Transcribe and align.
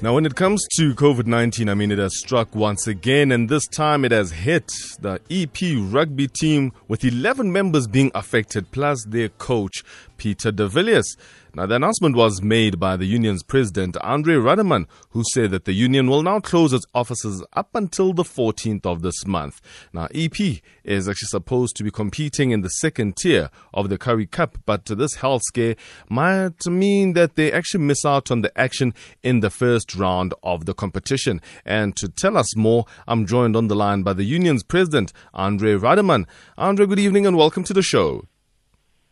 Now, 0.00 0.14
when 0.14 0.26
it 0.26 0.36
comes 0.36 0.64
to 0.76 0.94
COVID 0.94 1.26
19, 1.26 1.68
I 1.68 1.74
mean, 1.74 1.90
it 1.90 1.98
has 1.98 2.16
struck 2.16 2.54
once 2.54 2.86
again, 2.86 3.32
and 3.32 3.48
this 3.48 3.66
time 3.66 4.04
it 4.04 4.12
has 4.12 4.30
hit 4.30 4.70
the 5.00 5.20
EP 5.28 5.58
rugby 5.92 6.28
team 6.28 6.72
with 6.86 7.04
11 7.04 7.50
members 7.50 7.88
being 7.88 8.12
affected, 8.14 8.70
plus 8.70 9.04
their 9.04 9.28
coach, 9.28 9.82
Peter 10.18 10.52
de 10.52 10.68
Villiers. 10.68 11.16
Now, 11.54 11.64
the 11.64 11.76
announcement 11.76 12.14
was 12.14 12.42
made 12.42 12.78
by 12.78 12.96
the 12.96 13.06
union's 13.06 13.42
president, 13.42 13.96
Andre 14.02 14.34
Rademan, 14.34 14.86
who 15.10 15.24
said 15.32 15.50
that 15.52 15.64
the 15.64 15.72
union 15.72 16.08
will 16.08 16.22
now 16.22 16.40
close 16.40 16.74
its 16.74 16.84
offices 16.94 17.42
up 17.54 17.70
until 17.74 18.12
the 18.12 18.22
14th 18.22 18.84
of 18.84 19.00
this 19.00 19.26
month. 19.26 19.60
Now, 19.92 20.08
EP 20.14 20.38
is 20.84 21.08
actually 21.08 21.28
supposed 21.28 21.74
to 21.76 21.84
be 21.84 21.90
competing 21.90 22.50
in 22.50 22.60
the 22.60 22.68
second 22.68 23.16
tier 23.16 23.50
of 23.72 23.88
the 23.88 23.96
Currie 23.96 24.26
Cup, 24.26 24.58
but 24.66 24.84
this 24.84 25.16
health 25.16 25.42
scare 25.46 25.74
might 26.10 26.66
mean 26.66 27.14
that 27.14 27.36
they 27.36 27.50
actually 27.50 27.84
miss 27.84 28.04
out 28.04 28.30
on 28.30 28.42
the 28.42 28.56
action 28.60 28.92
in 29.22 29.40
the 29.40 29.50
first 29.50 29.94
round 29.94 30.34
of 30.42 30.66
the 30.66 30.74
competition. 30.74 31.40
And 31.64 31.96
to 31.96 32.08
tell 32.08 32.36
us 32.36 32.54
more, 32.56 32.84
I'm 33.06 33.26
joined 33.26 33.56
on 33.56 33.68
the 33.68 33.76
line 33.76 34.02
by 34.02 34.12
the 34.12 34.24
union's 34.24 34.62
president, 34.62 35.12
Andre 35.32 35.74
Rademan. 35.74 36.26
Andre, 36.58 36.86
good 36.86 36.98
evening 36.98 37.26
and 37.26 37.36
welcome 37.36 37.64
to 37.64 37.72
the 37.72 37.82
show. 37.82 38.26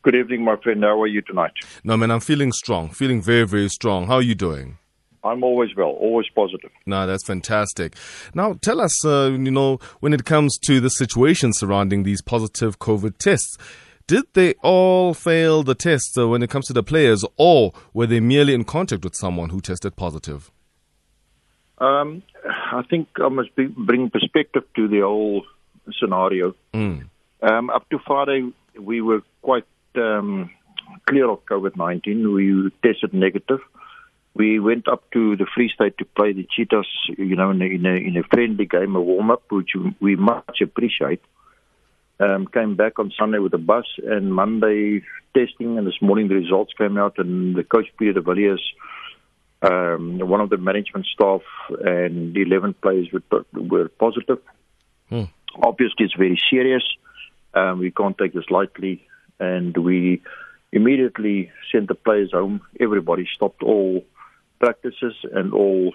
Good 0.07 0.15
evening, 0.15 0.45
my 0.45 0.55
friend. 0.55 0.85
How 0.85 1.03
are 1.03 1.09
you 1.09 1.21
tonight? 1.21 1.51
No, 1.83 1.97
man, 1.97 2.13
I'm 2.13 2.21
feeling 2.21 2.53
strong, 2.53 2.91
feeling 2.91 3.21
very, 3.21 3.45
very 3.45 3.69
strong. 3.69 4.07
How 4.07 4.15
are 4.15 4.23
you 4.23 4.37
doing? 4.37 4.79
I'm 5.25 5.43
always 5.43 5.75
well, 5.75 5.89
always 5.89 6.29
positive. 6.33 6.71
No, 6.87 7.09
that's 7.09 7.25
fantastic. 7.27 7.97
Now, 8.33 8.53
tell 8.63 8.81
us, 8.81 9.05
uh, 9.05 9.33
you 9.33 9.51
know, 9.51 9.81
when 9.99 10.13
it 10.13 10.25
comes 10.25 10.59
to 10.59 10.79
the 10.79 10.91
situation 10.91 11.53
surrounding 11.53 12.05
these 12.05 12.23
positive 12.23 12.79
COVID 12.79 13.19
tests, 13.19 13.59
did 14.07 14.23
they 14.35 14.55
all 14.63 15.13
fail 15.13 15.65
the 15.65 15.75
tests 15.75 16.17
uh, 16.17 16.29
when 16.29 16.41
it 16.41 16.51
comes 16.51 16.67
to 16.67 16.73
the 16.73 16.85
players, 16.85 17.25
or 17.37 17.73
were 17.93 18.07
they 18.07 18.21
merely 18.21 18.55
in 18.55 18.63
contact 18.63 19.03
with 19.03 19.17
someone 19.17 19.49
who 19.49 19.61
tested 19.61 19.97
positive? 19.97 20.53
Um, 21.79 22.23
I 22.45 22.83
think 22.89 23.09
I 23.17 23.29
must 23.29 23.57
be, 23.57 23.67
bring 23.67 24.11
perspective 24.11 24.63
to 24.77 24.87
the 24.87 25.01
whole 25.01 25.45
scenario. 25.99 26.55
Mm. 26.73 27.09
Um, 27.43 27.71
up 27.71 27.91
to 27.91 27.99
Friday, 28.07 28.53
we 28.79 29.01
were 29.01 29.23
quite 29.43 29.65
um, 29.99 30.51
clear 31.07 31.29
of 31.31 31.45
COVID 31.47 31.77
19. 31.77 32.33
We 32.35 32.71
tested 32.83 33.15
negative. 33.15 33.61
We 34.35 34.61
went 34.61 34.87
up 34.87 35.11
to 35.13 35.37
the 35.37 35.47
Free 35.55 35.71
State 35.75 35.97
to 35.99 36.05
play 36.05 36.33
the 36.35 36.47
Cheetahs, 36.55 36.87
you 37.17 37.37
know, 37.37 37.51
in 37.51 37.63
a, 37.63 37.65
in 37.65 37.87
a, 37.87 37.95
in 37.95 38.17
a 38.19 38.23
friendly 38.23 38.67
game, 38.67 38.95
a 38.95 39.01
warm 39.01 39.31
up, 39.31 39.51
which 39.51 39.71
we 39.99 40.15
much 40.17 40.61
appreciate. 40.61 41.23
Um, 42.21 42.47
came 42.47 42.77
back 42.77 42.99
on 42.99 43.13
Sunday 43.19 43.39
with 43.39 43.55
a 43.55 43.59
bus, 43.59 43.87
and 43.99 44.33
Monday 44.33 45.03
testing, 45.35 45.79
and 45.79 45.87
this 45.87 46.01
morning 46.03 46.29
the 46.29 46.35
results 46.35 46.73
came 46.77 46.99
out, 46.99 47.19
and 47.19 47.55
the 47.55 47.65
coach 47.65 47.87
Peter 47.99 48.15
de 48.15 48.21
Villiers, 48.21 48.63
um, 49.63 50.19
one 50.19 50.41
of 50.41 50.51
the 50.51 50.59
management 50.59 51.07
staff, 51.07 51.43
and 51.69 52.35
the 52.35 52.43
11 52.43 52.75
players 52.83 53.09
were, 53.13 53.45
were 53.53 53.89
positive. 53.89 54.39
Hmm. 55.09 55.25
Obviously, 55.63 56.05
it's 56.05 56.15
very 56.15 56.41
serious. 56.51 56.85
Um, 57.55 57.79
we 57.79 57.91
can't 57.91 58.17
take 58.19 58.35
this 58.35 58.51
lightly 58.51 59.07
and 59.41 59.77
we 59.77 60.23
immediately 60.73 61.51
sent 61.73 61.89
the 61.89 61.95
players 61.95 62.33
home. 62.33 62.61
Everybody 62.81 63.27
stopped 63.35 63.63
all 63.63 64.05
practices 64.61 65.15
and 65.33 65.53
all 65.53 65.93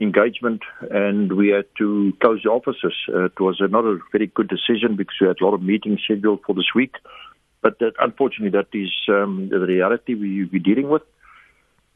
engagement, 0.00 0.62
and 0.90 1.32
we 1.32 1.48
had 1.48 1.66
to 1.78 2.12
close 2.20 2.42
the 2.44 2.50
offices. 2.50 2.94
Uh, 3.08 3.24
it 3.24 3.40
was 3.40 3.60
not 3.60 3.84
a 3.84 3.98
very 4.12 4.28
good 4.28 4.48
decision 4.48 4.96
because 4.96 5.16
we 5.20 5.26
had 5.26 5.40
a 5.40 5.44
lot 5.44 5.54
of 5.54 5.62
meetings 5.62 6.00
scheduled 6.04 6.40
for 6.46 6.54
this 6.54 6.72
week. 6.74 6.94
But 7.60 7.78
that, 7.80 7.94
unfortunately, 7.98 8.56
that 8.58 8.68
is 8.72 8.92
um, 9.08 9.48
the 9.50 9.58
reality 9.58 10.14
we, 10.14 10.44
we're 10.44 10.62
dealing 10.62 10.88
with. 10.88 11.02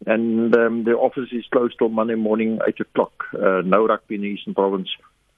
And 0.07 0.55
um, 0.57 0.83
the 0.83 0.93
office 0.93 1.29
is 1.31 1.45
closed 1.53 1.77
till 1.79 1.89
Monday 1.89 2.17
morning, 2.17 2.59
8 2.67 2.81
o'clock. 2.81 3.13
Uh, 3.33 3.63
no 3.65 3.87
rugby 3.87 4.17
in 4.17 4.23
the 4.23 4.27
Eastern 4.29 4.55
Province. 4.55 4.89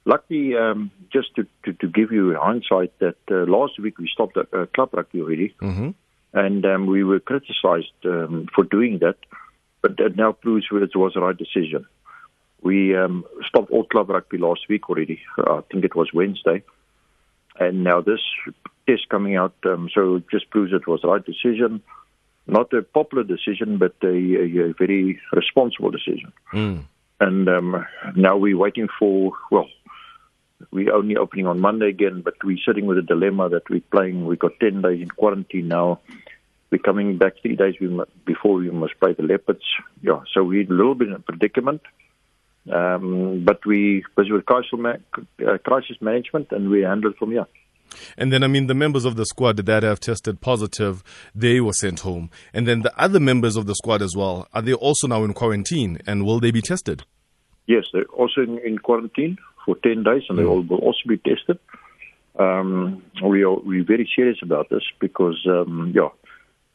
Luckily, 0.05 0.55
um, 0.55 0.91
just 1.11 1.35
to, 1.35 1.47
to, 1.63 1.73
to, 1.73 1.87
give 1.87 2.11
you 2.11 2.37
hindsight, 2.39 2.97
that 2.99 3.17
uh, 3.31 3.49
last 3.49 3.79
week 3.79 3.97
we 3.97 4.07
stopped 4.07 4.37
uh, 4.37 4.65
club 4.75 4.89
rugby 4.93 5.19
already, 5.21 5.55
mm-hmm. 5.59 5.89
and 6.33 6.65
um, 6.65 6.85
we 6.85 7.03
were 7.03 7.19
criticised 7.19 8.05
um, 8.05 8.47
for 8.53 8.63
doing 8.63 8.99
that, 8.99 9.17
but 9.81 9.97
that 9.97 10.15
now 10.15 10.31
proves 10.31 10.67
that 10.71 10.83
it 10.83 10.95
was 10.95 11.13
the 11.15 11.21
right 11.21 11.35
decision. 11.35 11.87
We 12.61 12.95
um, 12.95 13.25
stopped 13.47 13.71
all 13.71 13.83
club 13.83 14.09
rugby 14.09 14.37
last 14.37 14.61
week 14.69 14.89
already. 14.89 15.21
I 15.39 15.61
think 15.71 15.83
it 15.83 15.95
was 15.95 16.13
Wednesday, 16.13 16.63
and 17.59 17.83
now 17.83 18.01
this 18.01 18.21
test 18.87 19.09
coming 19.09 19.35
out, 19.35 19.55
um, 19.65 19.89
so 19.91 20.17
it 20.17 20.25
just 20.29 20.51
proves 20.51 20.71
it 20.71 20.87
was 20.87 21.01
the 21.01 21.07
right 21.07 21.25
decision. 21.25 21.81
Not 22.45 22.71
a 22.73 22.83
popular 22.83 23.23
decision, 23.23 23.79
but 23.79 23.95
a, 24.03 24.07
a, 24.07 24.69
a 24.69 24.73
very 24.77 25.19
responsible 25.33 25.89
decision. 25.89 26.31
Mm. 26.53 26.83
And 27.19 27.49
um, 27.49 27.85
now 28.15 28.37
we're 28.37 28.57
waiting 28.57 28.87
for 28.99 29.31
well 29.49 29.67
we're 30.71 30.93
only 30.93 31.17
opening 31.17 31.47
on 31.47 31.59
Monday 31.59 31.89
again, 31.89 32.21
but 32.21 32.35
we're 32.43 32.57
sitting 32.65 32.85
with 32.85 32.97
a 32.97 33.01
dilemma 33.01 33.49
that 33.49 33.69
we're 33.69 33.81
playing. 33.91 34.25
We've 34.25 34.39
got 34.39 34.59
10 34.59 34.81
days 34.81 35.01
in 35.01 35.09
quarantine 35.09 35.67
now. 35.67 35.99
We're 36.71 36.79
coming 36.79 37.17
back 37.17 37.33
three 37.41 37.55
days 37.55 37.75
before 38.25 38.55
we 38.55 38.69
must 38.71 38.99
play 38.99 39.13
the 39.13 39.23
Leopards. 39.23 39.63
Yeah, 40.01 40.21
so 40.33 40.43
we're 40.43 40.63
a 40.63 40.73
little 40.73 40.95
bit 40.95 41.09
in 41.09 41.13
a 41.13 41.19
predicament. 41.19 41.81
Um, 42.71 43.43
but 43.45 43.63
we 43.65 44.03
busy 44.17 44.31
with 44.31 44.45
crisis, 44.45 44.71
uh, 44.73 45.57
crisis 45.63 45.97
management 46.01 46.51
and 46.51 46.69
we 46.69 46.81
handle 46.81 47.11
it 47.11 47.17
from 47.17 47.31
here. 47.31 47.45
And 48.17 48.33
then, 48.33 48.43
I 48.43 48.47
mean, 48.47 48.67
the 48.67 48.73
members 48.73 49.05
of 49.05 49.15
the 49.15 49.25
squad 49.25 49.57
that 49.57 49.83
have 49.83 49.99
tested 49.99 50.41
positive, 50.41 51.03
they 51.33 51.61
were 51.61 51.73
sent 51.73 51.99
home. 51.99 52.31
And 52.53 52.67
then 52.67 52.81
the 52.81 52.91
other 52.99 53.19
members 53.19 53.55
of 53.55 53.67
the 53.67 53.75
squad 53.75 54.01
as 54.01 54.15
well, 54.15 54.47
are 54.53 54.63
they 54.63 54.73
also 54.73 55.07
now 55.07 55.23
in 55.23 55.33
quarantine 55.33 55.99
and 56.07 56.25
will 56.25 56.39
they 56.39 56.51
be 56.51 56.61
tested? 56.61 57.03
Yes, 57.67 57.85
they're 57.93 58.03
also 58.05 58.41
in, 58.41 58.57
in 58.59 58.79
quarantine 58.79 59.37
for 59.65 59.75
10 59.75 60.03
days, 60.03 60.23
and 60.29 60.37
they 60.37 60.43
all 60.43 60.61
will 60.61 60.79
also 60.79 61.01
be 61.07 61.17
tested. 61.17 61.59
Um, 62.37 63.03
we 63.23 63.43
are 63.43 63.55
we're 63.55 63.85
very 63.85 64.09
serious 64.13 64.39
about 64.41 64.69
this 64.69 64.83
because, 64.99 65.45
um, 65.47 65.93
yeah, 65.95 66.09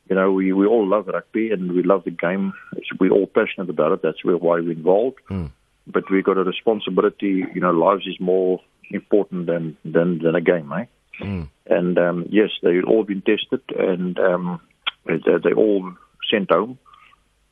you 0.08 0.16
know, 0.16 0.32
we, 0.32 0.52
we 0.52 0.66
all 0.66 0.86
love 0.86 1.06
rugby 1.06 1.50
and 1.50 1.72
we 1.72 1.82
love 1.82 2.04
the 2.04 2.10
game. 2.10 2.52
We're 2.98 3.12
all 3.12 3.26
passionate 3.26 3.70
about 3.70 3.92
it. 3.92 4.02
That's 4.02 4.24
why 4.24 4.34
we're 4.34 4.72
involved. 4.72 5.18
Mm. 5.30 5.50
But 5.86 6.10
we've 6.10 6.24
got 6.24 6.38
a 6.38 6.44
responsibility. 6.44 7.44
You 7.54 7.60
know, 7.60 7.70
lives 7.70 8.06
is 8.06 8.18
more 8.18 8.60
important 8.90 9.46
than 9.46 9.76
than, 9.84 10.18
than 10.18 10.34
a 10.34 10.40
game, 10.40 10.72
eh? 10.72 10.86
Mm. 11.20 11.48
And 11.66 11.98
um, 11.98 12.26
yes, 12.30 12.50
they've 12.62 12.84
all 12.84 13.04
been 13.04 13.22
tested 13.22 13.60
and 13.78 14.18
um, 14.18 14.60
they, 15.06 15.18
they 15.44 15.52
all 15.52 15.92
sent 16.30 16.50
home 16.50 16.78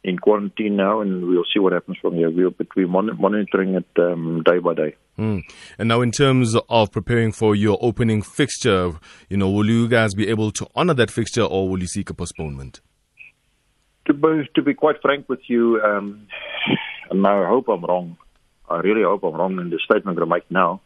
in 0.05 0.19
quarantine 0.19 0.77
now, 0.77 1.01
and 1.01 1.27
we'll 1.27 1.45
see 1.53 1.59
what 1.59 1.73
happens 1.73 1.99
from 2.01 2.15
here. 2.15 2.31
We'll 2.31 2.55
be 2.75 2.87
monitoring 2.87 3.75
it 3.75 3.87
um, 3.99 4.43
day 4.45 4.59
by 4.59 4.75
day. 4.75 4.97
Mm. 5.19 5.43
And 5.79 5.89
now, 5.89 6.01
in 6.01 6.13
terms 6.13 6.57
of 6.69 6.93
preparing 6.93 7.33
for 7.33 7.55
your 7.55 7.79
opening 7.81 8.23
fixture, 8.23 8.93
you 9.29 9.37
know, 9.37 9.51
will 9.51 9.69
you 9.69 9.89
guys 9.89 10.15
be 10.15 10.29
able 10.29 10.53
to 10.53 10.67
honor 10.75 10.95
that 10.95 11.11
fixture, 11.11 11.43
or 11.43 11.69
will 11.69 11.81
you 11.81 11.89
seek 11.89 12.11
a 12.11 12.15
postponement? 12.15 12.81
To 14.07 14.15
be, 14.15 14.49
to 14.55 14.63
be 14.63 14.75
quite 14.75 15.03
frank 15.03 15.29
with 15.29 15.41
you, 15.49 15.81
um, 15.83 16.29
and 17.11 17.27
I 17.27 17.47
hope 17.47 17.69
I'm 17.69 17.85
wrong. 17.85 18.17
I 18.71 18.79
really 18.79 19.03
hope 19.03 19.25
I'm 19.25 19.35
wrong 19.35 19.59
in 19.59 19.71
the 19.71 19.81
statement 19.85 20.21
I 20.21 20.25
make 20.25 20.51
now, 20.51 20.81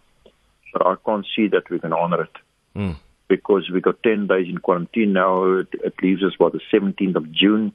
but 0.72 0.86
I 0.86 0.94
can't 1.04 1.26
see 1.36 1.48
that 1.48 1.68
we 1.70 1.78
can 1.78 1.92
honor 1.92 2.22
it. 2.22 2.36
Mm. 2.74 2.96
Because 3.28 3.70
we 3.72 3.80
got 3.80 4.02
10 4.02 4.26
days 4.26 4.46
in 4.48 4.58
quarantine 4.58 5.12
now. 5.12 5.58
It, 5.58 5.68
it 5.72 5.94
leaves 6.02 6.22
us 6.22 6.32
by 6.38 6.48
the 6.50 6.60
17th 6.72 7.16
of 7.16 7.32
June 7.32 7.72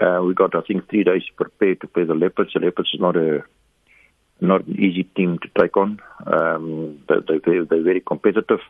uh, 0.00 0.20
we 0.22 0.34
got, 0.34 0.54
I 0.54 0.60
think, 0.60 0.88
three 0.88 1.04
days 1.04 1.22
prepared 1.36 1.80
to 1.80 1.86
play 1.86 2.04
the 2.04 2.14
Leopards. 2.14 2.52
The 2.52 2.60
Leopards 2.60 2.90
is 2.92 3.00
not 3.00 3.16
a 3.16 3.44
not 4.38 4.66
an 4.66 4.74
easy 4.78 5.04
team 5.04 5.38
to 5.38 5.48
take 5.58 5.76
on. 5.78 5.98
Um, 6.26 7.02
they, 7.08 7.38
they, 7.38 7.58
they're 7.60 7.82
very 7.82 8.00
competitive. 8.00 8.60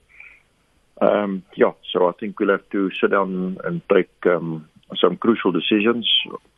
Um, 1.00 1.42
yeah, 1.56 1.72
so 1.92 2.09
I 2.09 2.12
think 2.12 2.38
we'll 2.38 2.50
have 2.50 2.69
to 2.70 2.91
sit 3.00 3.10
down 3.10 3.59
and 3.64 3.82
take 3.92 4.10
um, 4.26 4.69
some 5.00 5.16
crucial 5.16 5.53
decisions, 5.53 6.09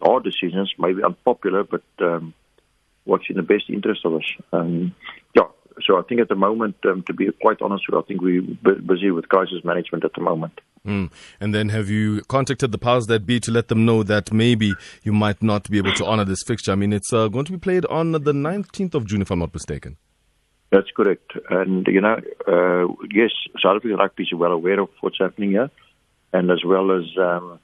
hard 0.00 0.24
decisions, 0.24 0.72
maybe 0.78 1.02
unpopular, 1.02 1.64
but 1.64 1.82
um, 2.00 2.34
what's 3.04 3.24
in 3.30 3.36
the 3.36 3.42
best 3.42 3.64
interest 3.68 4.04
of 4.04 4.14
us. 4.14 4.32
Um, 4.52 4.94
yeah, 5.34 5.48
so 5.84 5.98
I 5.98 6.02
think 6.02 6.20
at 6.20 6.28
the 6.28 6.34
moment, 6.34 6.76
um, 6.84 7.02
to 7.04 7.14
be 7.14 7.30
quite 7.40 7.62
honest, 7.62 7.84
I 7.92 8.00
think 8.02 8.20
we're 8.20 8.42
busy 8.42 9.10
with 9.10 9.28
crisis 9.28 9.64
management 9.64 10.04
at 10.04 10.12
the 10.14 10.20
moment. 10.20 10.60
Mm. 10.86 11.10
And 11.40 11.54
then 11.54 11.68
have 11.70 11.88
you 11.88 12.22
contacted 12.28 12.72
the 12.72 12.78
powers 12.78 13.06
that 13.06 13.26
be 13.26 13.40
to 13.40 13.50
let 13.50 13.68
them 13.68 13.84
know 13.84 14.02
that 14.02 14.32
maybe 14.32 14.74
you 15.02 15.12
might 15.12 15.42
not 15.42 15.68
be 15.70 15.78
able 15.78 15.94
to 15.94 16.06
honor 16.06 16.24
this 16.24 16.42
fixture? 16.42 16.72
I 16.72 16.76
mean, 16.76 16.92
it's 16.92 17.12
uh, 17.12 17.28
going 17.28 17.44
to 17.46 17.52
be 17.52 17.58
played 17.58 17.84
on 17.86 18.12
the 18.12 18.20
19th 18.20 18.94
of 18.94 19.06
June, 19.06 19.22
if 19.22 19.30
I'm 19.30 19.40
not 19.40 19.52
mistaken. 19.52 19.96
That's 20.70 20.90
correct. 20.94 21.32
And, 21.50 21.86
you 21.86 22.00
know, 22.00 22.20
uh, 22.46 22.92
yes, 23.10 23.30
South 23.62 23.76
African 23.76 23.96
rugby 23.96 24.24
is 24.24 24.32
well 24.34 24.52
aware 24.52 24.80
of 24.80 24.90
what's 25.00 25.18
happening 25.18 25.50
here. 25.50 25.70
And 26.32 26.50
as 26.50 26.62
well 26.62 26.92
as 26.92 27.04
um, 27.18 27.58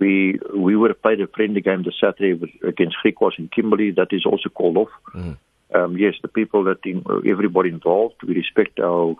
we 0.00 0.40
we 0.54 0.74
would 0.74 0.90
have 0.90 1.02
played 1.02 1.20
a 1.20 1.28
friendly 1.28 1.60
game 1.60 1.84
this 1.84 1.94
Saturday 2.00 2.34
with, 2.34 2.50
against 2.66 2.96
Griquas 3.04 3.38
in 3.38 3.48
Kimberley. 3.48 3.92
That 3.92 4.08
is 4.10 4.26
also 4.26 4.48
called 4.48 4.76
off. 4.76 4.88
Mm. 5.14 5.36
Um, 5.72 5.96
yes, 5.96 6.14
the 6.20 6.28
people 6.28 6.64
that 6.64 6.84
in, 6.84 7.04
everybody 7.26 7.68
involved, 7.70 8.16
we 8.26 8.34
respect 8.34 8.80
our 8.80 9.14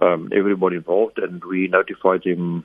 um, 0.00 0.30
everybody 0.34 0.76
involved, 0.76 1.18
and 1.18 1.42
we 1.44 1.68
notified 1.68 2.22
them 2.24 2.64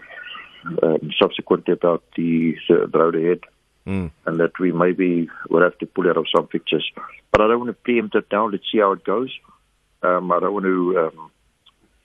um, 0.83 1.11
subsequently 1.19 1.73
about 1.73 2.03
the, 2.15 2.55
the 2.69 2.87
road 2.93 3.15
ahead. 3.15 3.41
mm. 3.87 4.11
and 4.25 4.39
that 4.39 4.59
we 4.59 4.71
maybe 4.71 5.29
will 5.49 5.63
have 5.63 5.77
to 5.79 5.85
pull 5.87 6.07
out 6.09 6.17
of 6.17 6.27
some 6.35 6.47
fixtures. 6.47 6.91
But 7.31 7.41
I 7.41 7.47
don't 7.47 7.59
want 7.59 7.69
to 7.69 7.73
preempt 7.73 8.15
it 8.15 8.25
now. 8.31 8.47
Let's 8.47 8.65
see 8.71 8.79
how 8.79 8.91
it 8.91 9.03
goes. 9.03 9.33
Um, 10.03 10.31
I 10.31 10.39
don't 10.39 10.53
want 10.53 10.65
to, 10.65 10.99
um, 10.99 11.31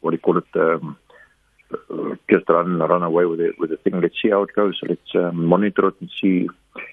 what 0.01 0.13
do 0.13 0.17
you 0.17 0.21
call 0.21 0.39
it, 0.39 0.45
um, 0.55 0.97
just 2.31 2.49
run 2.49 2.79
run 2.79 3.03
away 3.03 3.25
with 3.25 3.41
it 3.41 3.59
with 3.59 3.71
the 3.71 3.77
thing. 3.79 4.01
Let's 4.01 4.15
see 4.23 4.31
how 4.31 4.43
it 4.43 4.55
goes. 4.55 4.79
Let's 4.87 5.15
um, 5.15 5.47
monitor 5.47 5.89
it 5.89 5.95
and 6.01 6.11
see 6.21 6.49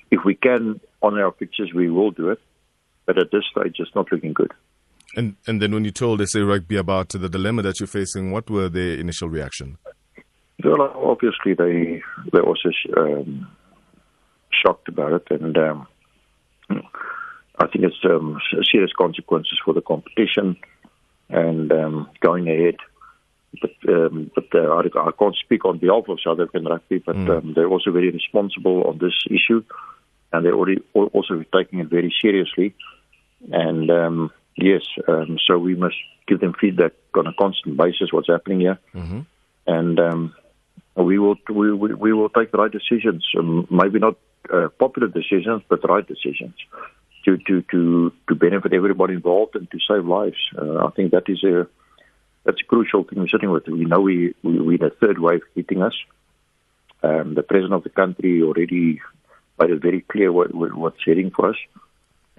if 0.10 0.24
we 0.26 0.36
can 0.36 0.80
honor 1.02 1.26
our 1.26 1.32
fixtures. 1.34 1.72
We 1.74 1.90
will 1.90 2.12
do 2.12 2.30
it, 2.30 2.42
but 3.06 3.18
at 3.18 3.32
this 3.32 3.44
stage, 3.52 3.76
it's 3.80 3.94
not 3.96 4.12
looking 4.12 4.34
good. 4.34 4.52
And 5.16 5.36
and 5.48 5.62
then 5.62 5.74
when 5.74 5.86
you 5.86 5.92
told 5.92 6.28
SA 6.28 6.40
Rugby 6.40 6.78
about 6.78 7.10
the 7.10 7.30
dilemma 7.30 7.62
that 7.64 7.80
you're 7.80 7.88
facing, 7.88 8.32
what 8.32 8.50
were 8.50 8.70
their 8.70 8.94
initial 8.94 9.30
reaction? 9.30 9.78
Well, 10.64 10.82
obviously 10.82 11.54
they 11.54 12.02
they 12.32 12.40
also 12.40 12.70
um, 12.98 13.48
shocked 14.52 14.88
about 14.90 15.14
it, 15.14 15.42
and 15.42 15.58
um, 15.58 15.88
I 17.58 17.68
think 17.68 17.86
it's 17.86 18.04
um, 18.06 18.40
serious 18.72 18.92
consequences 18.98 19.60
for 19.64 19.74
the 19.74 19.82
competition 19.82 20.58
and 21.30 21.72
um, 21.72 22.10
going 22.22 22.48
ahead. 22.48 22.78
But 23.62 23.72
um, 23.92 24.32
but 24.36 24.46
uh, 24.54 24.68
I, 24.76 25.08
I, 25.08 25.12
can't 25.18 25.36
speak 25.44 25.66
on 25.66 25.80
behalf 25.80 26.08
of 26.08 26.20
South 26.24 26.40
African 26.40 26.66
rugby, 26.66 27.00
but 27.00 27.16
mm. 27.16 27.38
um, 27.38 27.54
they're 27.56 27.68
also 27.68 27.92
very 27.92 28.12
responsible 28.12 28.84
on 28.84 29.00
this 29.00 29.14
issue, 29.26 29.64
and 30.32 30.46
they're 30.46 30.54
already 30.54 30.84
also 30.94 31.44
taking 31.56 31.80
it 31.80 31.88
very 31.88 32.14
seriously. 32.22 32.76
And 33.52 33.90
um, 33.90 34.32
yes, 34.62 34.82
um, 35.08 35.38
so 35.46 35.58
we 35.58 35.76
must 35.76 35.96
give 36.28 36.40
them 36.40 36.54
feedback 36.60 36.94
on 37.16 37.28
a 37.28 37.34
constant 37.34 37.78
basis. 37.78 38.12
What's 38.12 38.28
happening 38.28 38.62
here, 38.62 38.80
mm-hmm. 38.94 39.22
and 39.68 40.00
um, 40.00 40.36
we 40.96 41.20
will 41.20 41.36
we, 41.50 41.72
we 41.74 42.14
will 42.14 42.30
take 42.30 42.52
the 42.52 42.58
right 42.58 42.72
decisions. 42.72 43.26
Um, 43.38 43.68
maybe 43.70 44.00
not 44.00 44.16
uh, 44.52 44.70
popular 44.80 45.08
decisions, 45.08 45.64
but 45.70 45.82
the 45.82 45.88
right 45.88 46.08
decisions 46.08 46.56
to 47.26 47.38
to 47.38 47.62
to 47.72 48.14
to 48.28 48.36
benefit 48.36 48.74
everybody 48.74 49.14
involved 49.14 49.56
and 49.56 49.70
to 49.72 49.78
save 49.88 50.06
lives. 50.06 50.38
Uh, 50.58 50.86
I 50.86 50.92
think 50.92 51.12
that 51.12 51.28
is 51.28 51.44
a 51.44 51.68
that's 52.46 52.62
a 52.62 52.66
crucial 52.66 53.04
thing 53.04 53.20
we're 53.20 53.28
sitting 53.28 53.52
with. 53.52 53.68
We 53.68 53.86
know 53.86 54.00
we, 54.00 54.34
we 54.44 54.60
we're 54.60 54.78
the 54.78 54.90
third 54.90 55.20
wave 55.20 55.42
hitting 55.56 55.82
us. 55.84 55.94
Um, 57.04 57.34
the 57.36 57.44
president 57.44 57.74
of 57.74 57.84
the 57.84 57.90
country 57.90 58.42
already 58.42 59.02
made 59.60 59.70
it 59.70 59.82
very 59.82 60.02
clear 60.02 60.32
what, 60.32 60.54
what's 60.54 61.04
heading 61.06 61.32
for 61.32 61.50
us, 61.50 61.56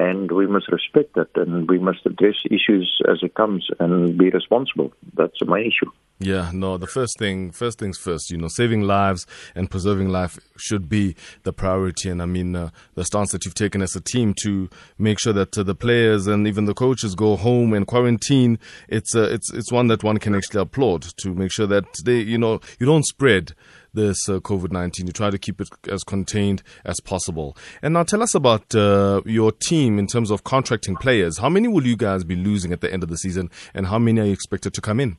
and 0.00 0.32
we 0.32 0.46
must 0.46 0.72
respect 0.72 1.14
that, 1.14 1.28
and 1.36 1.68
we 1.68 1.78
must 1.78 2.06
address 2.06 2.36
issues 2.46 3.00
as 3.06 3.18
it 3.22 3.34
comes 3.34 3.68
and 3.78 4.16
be 4.16 4.30
responsible. 4.30 4.92
That's 5.14 5.44
my 5.46 5.60
issue. 5.60 5.90
Yeah, 6.22 6.50
no, 6.52 6.78
the 6.78 6.86
first 6.86 7.18
thing, 7.18 7.50
first 7.50 7.78
things 7.78 7.98
first, 7.98 8.30
you 8.30 8.38
know, 8.38 8.48
saving 8.48 8.82
lives 8.82 9.26
and 9.54 9.70
preserving 9.70 10.08
life 10.08 10.38
should 10.56 10.88
be 10.88 11.16
the 11.44 11.52
priority. 11.52 12.10
And 12.10 12.20
I 12.22 12.26
mean, 12.26 12.56
uh, 12.56 12.70
the 12.94 13.04
stance 13.04 13.32
that 13.32 13.44
you've 13.44 13.54
taken 13.54 13.80
as 13.80 13.96
a 13.96 14.00
team 14.02 14.34
to 14.42 14.68
make 14.98 15.18
sure 15.18 15.32
that 15.32 15.56
uh, 15.56 15.62
the 15.62 15.74
players 15.74 16.26
and 16.26 16.46
even 16.46 16.66
the 16.66 16.74
coaches 16.74 17.14
go 17.14 17.36
home 17.36 17.72
and 17.72 17.86
quarantine, 17.86 18.58
it's, 18.88 19.14
uh, 19.14 19.28
it's, 19.30 19.50
it's 19.52 19.72
one 19.72 19.88
that 19.88 20.04
one 20.04 20.18
can 20.18 20.34
actually 20.34 20.60
applaud 20.60 21.06
to 21.22 21.34
make 21.34 21.52
sure 21.52 21.66
that 21.66 21.84
they, 22.04 22.18
you 22.18 22.36
know, 22.38 22.60
you 22.78 22.84
don't 22.84 23.06
spread 23.06 23.54
this 23.94 24.28
uh, 24.28 24.40
COVID 24.40 24.72
19. 24.72 25.06
You 25.06 25.12
try 25.12 25.30
to 25.30 25.38
keep 25.38 25.60
it 25.60 25.68
as 25.88 26.04
contained 26.04 26.62
as 26.84 27.00
possible. 27.00 27.56
And 27.82 27.94
now 27.94 28.02
tell 28.02 28.22
us 28.22 28.34
about 28.34 28.74
uh, 28.74 29.22
your 29.24 29.52
team 29.52 29.98
in 29.98 30.06
terms 30.06 30.30
of 30.30 30.44
contracting 30.44 30.96
players. 30.96 31.38
How 31.38 31.48
many 31.48 31.68
will 31.68 31.86
you 31.86 31.96
guys 31.96 32.24
be 32.24 32.36
losing 32.36 32.72
at 32.72 32.80
the 32.80 32.92
end 32.92 33.02
of 33.02 33.08
the 33.08 33.16
season 33.16 33.50
and 33.74 33.86
how 33.86 33.98
many 33.98 34.20
are 34.20 34.24
you 34.24 34.32
expected 34.32 34.74
to 34.74 34.80
come 34.80 35.00
in? 35.00 35.18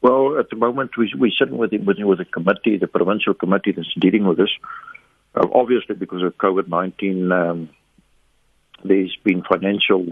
Well, 0.00 0.38
at 0.38 0.48
the 0.50 0.56
moment, 0.56 0.92
we, 0.96 1.12
we're 1.16 1.32
sitting 1.36 1.56
with, 1.56 1.72
with, 1.72 1.98
with 1.98 2.20
a 2.20 2.24
committee, 2.24 2.76
the 2.76 2.86
provincial 2.86 3.34
committee 3.34 3.72
that's 3.72 3.92
dealing 3.98 4.26
with 4.26 4.38
this. 4.38 4.50
Uh, 5.34 5.46
obviously, 5.52 5.96
because 5.96 6.22
of 6.22 6.36
COVID 6.38 6.68
19, 6.68 7.32
um, 7.32 7.68
there's 8.84 9.16
been 9.24 9.42
financial, 9.42 10.06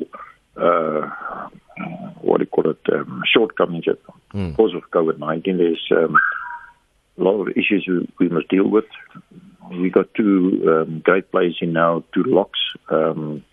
uh, 0.56 1.48
what 2.20 2.38
do 2.38 2.42
you 2.42 2.46
call 2.46 2.70
it, 2.70 2.80
um, 2.92 3.22
shortcomings 3.32 3.84
mm. 4.34 4.50
because 4.50 4.74
of 4.74 4.90
COVID 4.90 5.18
19. 5.18 5.56
There's 5.56 5.88
um, 5.92 6.16
a 7.18 7.22
lot 7.22 7.40
of 7.40 7.48
issues 7.56 7.88
we, 8.18 8.28
must 8.28 8.48
deal 8.48 8.68
with. 8.68 8.84
We 9.70 9.90
got 9.90 10.12
two 10.14 10.62
um, 10.68 11.00
great 11.00 11.30
players 11.30 11.58
in 11.60 11.72
now, 11.72 12.04
two 12.14 12.22
locks 12.24 12.58
um, 12.88 13.44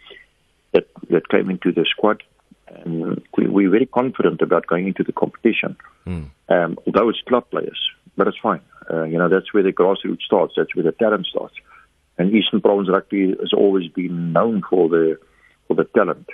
that, 0.73 0.87
that 1.09 1.29
came 1.29 1.49
into 1.49 1.71
the 1.71 1.85
squad 1.89 2.23
and 2.75 3.21
we, 3.37 3.47
we're 3.47 3.69
very 3.69 3.85
confident 3.85 4.41
about 4.41 4.67
going 4.67 4.87
into 4.87 5.03
the 5.03 5.11
competition. 5.11 5.75
Mm. 6.05 6.29
Um, 6.49 6.77
although 6.85 7.09
it's 7.09 7.21
club 7.27 7.49
players, 7.49 7.79
but 8.17 8.27
it's 8.27 8.37
fine. 8.41 8.61
Uh, 8.89 9.03
you 9.03 9.17
know, 9.17 9.29
that's 9.29 9.53
where 9.53 9.63
the 9.63 9.71
grassroots 9.71 10.23
starts. 10.23 10.53
That's 10.57 10.75
where 10.75 10.83
the 10.83 10.91
talent 10.91 11.27
starts. 11.27 11.55
And 12.17 12.33
Eastern 12.33 12.61
Province 12.61 12.89
Rugby 12.89 13.35
has 13.39 13.53
always 13.53 13.89
been 13.89 14.33
known 14.33 14.63
for 14.69 14.89
the 14.89 15.17
for 15.67 15.75
the 15.75 15.85
talent. 15.85 16.27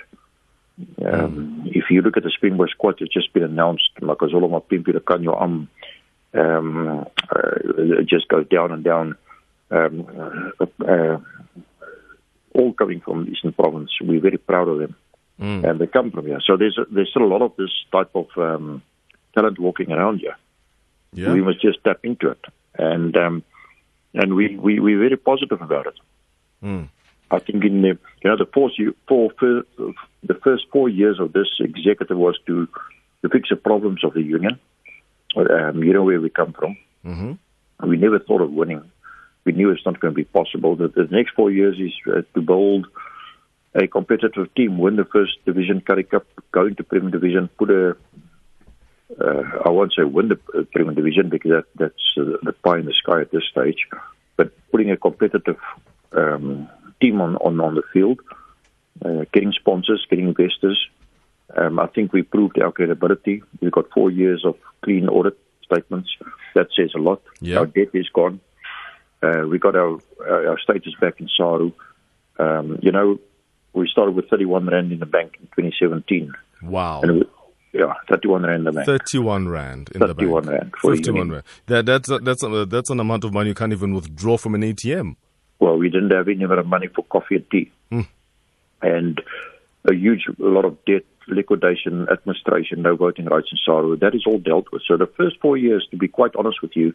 Um, 1.04 1.64
mm. 1.64 1.76
If 1.76 1.84
you 1.90 2.02
look 2.02 2.16
at 2.16 2.22
the 2.22 2.30
Springbok 2.30 2.70
squad, 2.70 3.00
it's 3.00 3.12
just 3.12 3.32
been 3.32 3.44
announced. 3.44 3.90
Makazole 4.00 4.50
Mapimpi, 4.50 4.92
Kanyo 5.00 5.40
Am, 5.40 5.42
um, 5.42 5.68
uh, 6.34 7.04
it 7.78 8.06
just 8.08 8.28
goes 8.28 8.46
down 8.48 8.72
and 8.72 8.84
down. 8.84 9.16
Um, 9.70 10.52
uh, 10.60 10.84
uh, 10.84 11.18
all 12.52 12.72
coming 12.72 13.00
from 13.00 13.28
Eastern 13.28 13.52
Province. 13.52 13.90
We're 14.00 14.20
very 14.20 14.38
proud 14.38 14.68
of 14.68 14.78
them 14.78 14.96
mm. 15.40 15.68
and 15.68 15.80
they 15.80 15.86
come 15.86 16.10
from 16.10 16.26
here. 16.26 16.40
So 16.44 16.56
there's 16.56 16.78
a, 16.78 16.84
there's 16.92 17.10
still 17.10 17.24
a 17.24 17.32
lot 17.32 17.42
of 17.42 17.56
this 17.56 17.70
type 17.90 18.10
of 18.14 18.26
um, 18.36 18.82
talent 19.34 19.58
walking 19.58 19.90
around 19.90 20.18
here. 20.18 20.36
Yeah. 21.12 21.32
We 21.32 21.42
must 21.42 21.60
just 21.60 21.82
tap 21.82 22.00
into 22.04 22.30
it, 22.30 22.44
and 22.78 23.16
um, 23.16 23.42
and 24.14 24.34
we, 24.34 24.56
we 24.56 24.78
we're 24.78 24.98
very 24.98 25.16
positive 25.16 25.60
about 25.60 25.88
it. 25.88 25.94
Mm. 26.62 26.88
I 27.32 27.38
think 27.40 27.64
in 27.64 27.82
the 27.82 27.98
you 28.22 28.30
know 28.30 28.36
the 28.36 28.46
four, 28.46 28.70
four, 29.08 29.32
the 30.22 30.34
first 30.44 30.66
four 30.72 30.88
years 30.88 31.18
of 31.18 31.32
this 31.32 31.48
executive 31.58 32.16
was 32.16 32.38
to 32.46 32.68
to 33.22 33.28
fix 33.28 33.48
the 33.48 33.56
problems 33.56 34.04
of 34.04 34.14
the 34.14 34.22
union. 34.22 34.60
Um, 35.36 35.82
you 35.82 35.92
know 35.92 36.04
where 36.04 36.20
we 36.20 36.30
come 36.30 36.52
from. 36.52 36.76
Mm-hmm. 37.04 37.88
We 37.88 37.96
never 37.96 38.18
thought 38.18 38.42
of 38.42 38.52
winning. 38.52 38.90
We 39.44 39.52
knew 39.52 39.70
it's 39.70 39.86
not 39.86 40.00
going 40.00 40.12
to 40.12 40.16
be 40.16 40.24
possible. 40.24 40.76
The, 40.76 40.88
the 40.88 41.08
next 41.10 41.32
four 41.34 41.50
years 41.50 41.78
is 41.78 41.92
uh, 42.06 42.22
to 42.34 42.42
build 42.42 42.86
a 43.74 43.86
competitive 43.86 44.52
team 44.54 44.78
win 44.78 44.96
the 44.96 45.04
first 45.04 45.32
division 45.44 45.80
Currie 45.80 46.04
Cup, 46.04 46.26
go 46.52 46.66
into 46.66 46.82
Premier 46.82 47.10
Division, 47.10 47.48
put 47.56 47.70
a 47.70 47.96
uh, 49.18 49.42
I 49.64 49.70
won't 49.70 49.92
say 49.96 50.04
win 50.04 50.28
the 50.28 50.38
uh, 50.56 50.62
Premier 50.72 50.94
Division 50.94 51.30
because 51.30 51.50
that, 51.50 51.64
that's 51.76 52.16
uh, 52.16 52.36
the 52.42 52.52
pie 52.52 52.78
in 52.78 52.86
the 52.86 52.92
sky 52.92 53.20
at 53.20 53.30
this 53.30 53.42
stage, 53.50 53.86
but 54.36 54.52
putting 54.70 54.90
a 54.90 54.96
competitive 54.96 55.58
um, 56.12 56.68
team 57.00 57.20
on, 57.20 57.36
on, 57.36 57.60
on 57.60 57.74
the 57.74 57.82
field, 57.92 58.20
uh, 59.04 59.24
getting 59.32 59.52
sponsors, 59.52 60.06
getting 60.08 60.28
investors. 60.28 60.78
Um, 61.56 61.80
I 61.80 61.86
think 61.88 62.12
we 62.12 62.22
proved 62.22 62.60
our 62.60 62.72
credibility. 62.72 63.42
We've 63.60 63.72
got 63.72 63.90
four 63.92 64.10
years 64.10 64.44
of 64.44 64.56
clean 64.82 65.08
audit 65.08 65.38
statements. 65.64 66.10
That 66.54 66.68
says 66.76 66.92
a 66.94 66.98
lot. 66.98 67.22
Yep. 67.40 67.58
Our 67.58 67.66
debt 67.66 67.88
is 67.94 68.08
gone. 68.12 68.40
Uh, 69.22 69.46
we 69.48 69.58
got 69.58 69.76
our, 69.76 69.98
our 70.26 70.58
status 70.60 70.94
back 71.00 71.20
in 71.20 71.28
SARU. 71.38 71.72
Um, 72.38 72.78
you 72.82 72.90
know, 72.90 73.18
we 73.72 73.88
started 73.88 74.14
with 74.14 74.28
31 74.28 74.66
Rand 74.66 74.92
in 74.92 74.98
the 74.98 75.06
bank 75.06 75.36
in 75.40 75.46
2017. 75.46 76.32
Wow. 76.62 77.02
And 77.02 77.14
we, 77.16 77.24
yeah, 77.72 77.94
31 78.08 78.42
Rand 78.42 78.58
in 78.60 78.64
the 78.64 78.72
bank. 78.72 78.86
31 78.86 79.48
Rand 79.48 79.90
in 79.94 80.00
31 80.00 80.44
the 80.44 80.50
bank. 80.50 80.82
Rand. 80.82 80.96
51 80.96 81.30
Rand. 81.30 81.44
That, 81.66 81.86
that's, 81.86 82.10
a, 82.10 82.18
that's, 82.18 82.42
a, 82.42 82.66
that's 82.66 82.90
an 82.90 83.00
amount 83.00 83.24
of 83.24 83.32
money 83.32 83.48
you 83.50 83.54
can't 83.54 83.72
even 83.72 83.94
withdraw 83.94 84.36
from 84.36 84.54
an 84.54 84.62
ATM. 84.62 85.16
Well, 85.58 85.76
we 85.76 85.90
didn't 85.90 86.10
have 86.10 86.28
any 86.28 86.42
amount 86.42 86.60
of 86.60 86.66
money 86.66 86.88
for 86.88 87.04
coffee 87.04 87.36
and 87.36 87.50
tea. 87.50 87.70
Mm. 87.92 88.08
And 88.82 89.20
a 89.84 89.94
huge 89.94 90.24
a 90.26 90.42
lot 90.42 90.64
of 90.64 90.82
debt, 90.86 91.04
liquidation, 91.28 92.08
administration, 92.10 92.82
no 92.82 92.96
voting 92.96 93.26
rights 93.26 93.48
in 93.52 93.58
SARU. 93.66 93.98
That 94.00 94.14
is 94.14 94.24
all 94.26 94.38
dealt 94.38 94.72
with. 94.72 94.82
So 94.86 94.96
the 94.96 95.06
first 95.06 95.36
four 95.40 95.56
years, 95.56 95.86
to 95.90 95.96
be 95.96 96.08
quite 96.08 96.34
honest 96.36 96.62
with 96.62 96.74
you, 96.74 96.94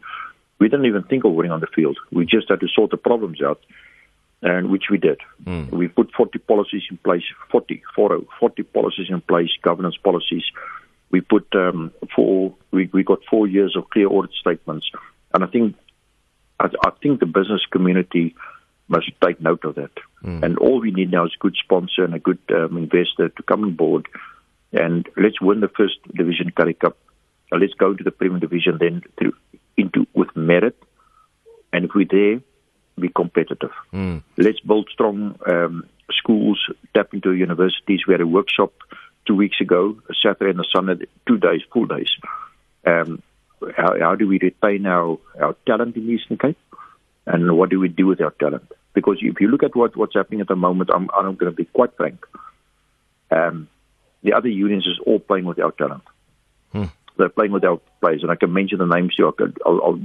we 0.58 0.68
didn't 0.68 0.86
even 0.86 1.02
think 1.02 1.24
of 1.24 1.32
winning 1.32 1.52
on 1.52 1.60
the 1.60 1.66
field. 1.66 1.98
We 2.10 2.24
just 2.24 2.48
had 2.48 2.60
to 2.60 2.68
sort 2.68 2.90
the 2.90 2.96
problems 2.96 3.42
out 3.42 3.60
and 4.42 4.70
which 4.70 4.84
we 4.90 4.98
did. 4.98 5.18
Mm. 5.44 5.70
We 5.70 5.88
put 5.88 6.12
40 6.16 6.38
policies 6.40 6.82
in 6.90 6.98
place, 6.98 7.22
40, 7.50 7.82
40, 7.94 8.26
40 8.38 8.62
policies 8.64 9.06
in 9.08 9.20
place, 9.20 9.50
governance 9.62 9.96
policies. 9.96 10.44
We 11.10 11.20
put 11.20 11.46
um, 11.54 11.92
four, 12.14 12.54
we, 12.70 12.90
we 12.92 13.02
got 13.02 13.20
four 13.30 13.46
years 13.46 13.76
of 13.76 13.88
clear 13.90 14.08
audit 14.08 14.32
statements, 14.32 14.90
and 15.32 15.44
I 15.44 15.46
think, 15.46 15.76
I, 16.60 16.68
I 16.84 16.90
think 17.02 17.20
the 17.20 17.26
business 17.26 17.62
community 17.70 18.34
must 18.88 19.10
take 19.24 19.40
note 19.40 19.64
of 19.64 19.74
that. 19.76 19.92
Mm. 20.24 20.42
And 20.42 20.58
all 20.58 20.80
we 20.80 20.90
need 20.90 21.10
now 21.10 21.26
is 21.26 21.32
a 21.34 21.42
good 21.42 21.56
sponsor 21.62 22.04
and 22.04 22.14
a 22.14 22.18
good 22.18 22.38
um, 22.50 22.76
investor 22.76 23.28
to 23.28 23.42
come 23.42 23.64
on 23.64 23.74
board, 23.74 24.08
and 24.72 25.08
let's 25.16 25.40
win 25.40 25.60
the 25.60 25.68
first 25.68 25.96
division 26.14 26.50
Currie 26.50 26.74
Cup. 26.74 26.96
Let's 27.52 27.74
go 27.74 27.92
into 27.92 28.04
the 28.04 28.10
Premier 28.10 28.40
Division 28.40 28.78
then 28.78 29.02
through, 29.18 29.34
into 29.76 30.06
with 30.14 30.34
merit, 30.34 30.76
and 31.72 31.84
if 31.84 31.92
we're 31.94 32.06
there 32.10 32.40
be 32.98 33.08
competitive. 33.08 33.72
Mm. 33.92 34.22
Let's 34.36 34.60
build 34.60 34.88
strong 34.92 35.38
um, 35.46 35.84
schools, 36.10 36.58
tap 36.94 37.12
into 37.12 37.32
universities. 37.32 38.00
We 38.06 38.14
had 38.14 38.20
a 38.20 38.26
workshop 38.26 38.72
two 39.26 39.34
weeks 39.34 39.60
ago, 39.60 39.96
a 40.08 40.14
Saturday 40.22 40.50
and 40.50 40.60
a 40.60 40.64
Sunday, 40.74 41.06
two 41.26 41.38
days, 41.38 41.60
full 41.72 41.86
days. 41.86 42.10
Um, 42.86 43.22
how, 43.76 43.98
how, 43.98 44.14
do 44.14 44.28
we 44.28 44.38
retain 44.38 44.86
our, 44.86 45.18
our 45.40 45.56
talent 45.66 45.96
in 45.96 46.08
Eastern 46.08 46.38
Cape? 46.38 46.58
And 47.26 47.56
what 47.56 47.70
do 47.70 47.80
we 47.80 47.88
do 47.88 48.06
with 48.06 48.20
our 48.20 48.30
talent? 48.30 48.70
Because 48.94 49.18
if 49.20 49.40
you 49.40 49.48
look 49.48 49.62
at 49.62 49.74
what, 49.74 49.96
what's 49.96 50.14
happening 50.14 50.40
at 50.40 50.48
the 50.48 50.56
moment, 50.56 50.90
I'm, 50.92 51.08
I'm 51.14 51.34
going 51.34 51.52
to 51.52 51.56
be 51.56 51.64
quite 51.64 51.96
frank. 51.96 52.24
Um, 53.30 53.68
the 54.22 54.32
other 54.32 54.48
unions 54.48 54.86
is 54.86 54.98
all 55.04 55.18
playing 55.18 55.44
with 55.44 55.58
our 55.58 55.72
talent. 55.72 56.02
Hmm. 56.72 56.84
They're 57.18 57.28
playing 57.28 57.52
with 57.52 57.64
our 57.64 57.80
players, 58.00 58.22
and 58.22 58.30
I 58.30 58.36
can 58.36 58.52
mention 58.52 58.78
the 58.78 58.86
names 58.86 59.14
here. 59.16 59.30
I'll, 59.64 59.80
I'll, 59.82 60.00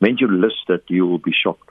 mention 0.00 0.30
a 0.30 0.32
list 0.32 0.56
that 0.68 0.82
you 0.88 1.06
will 1.06 1.18
be 1.18 1.32
shocked. 1.32 1.70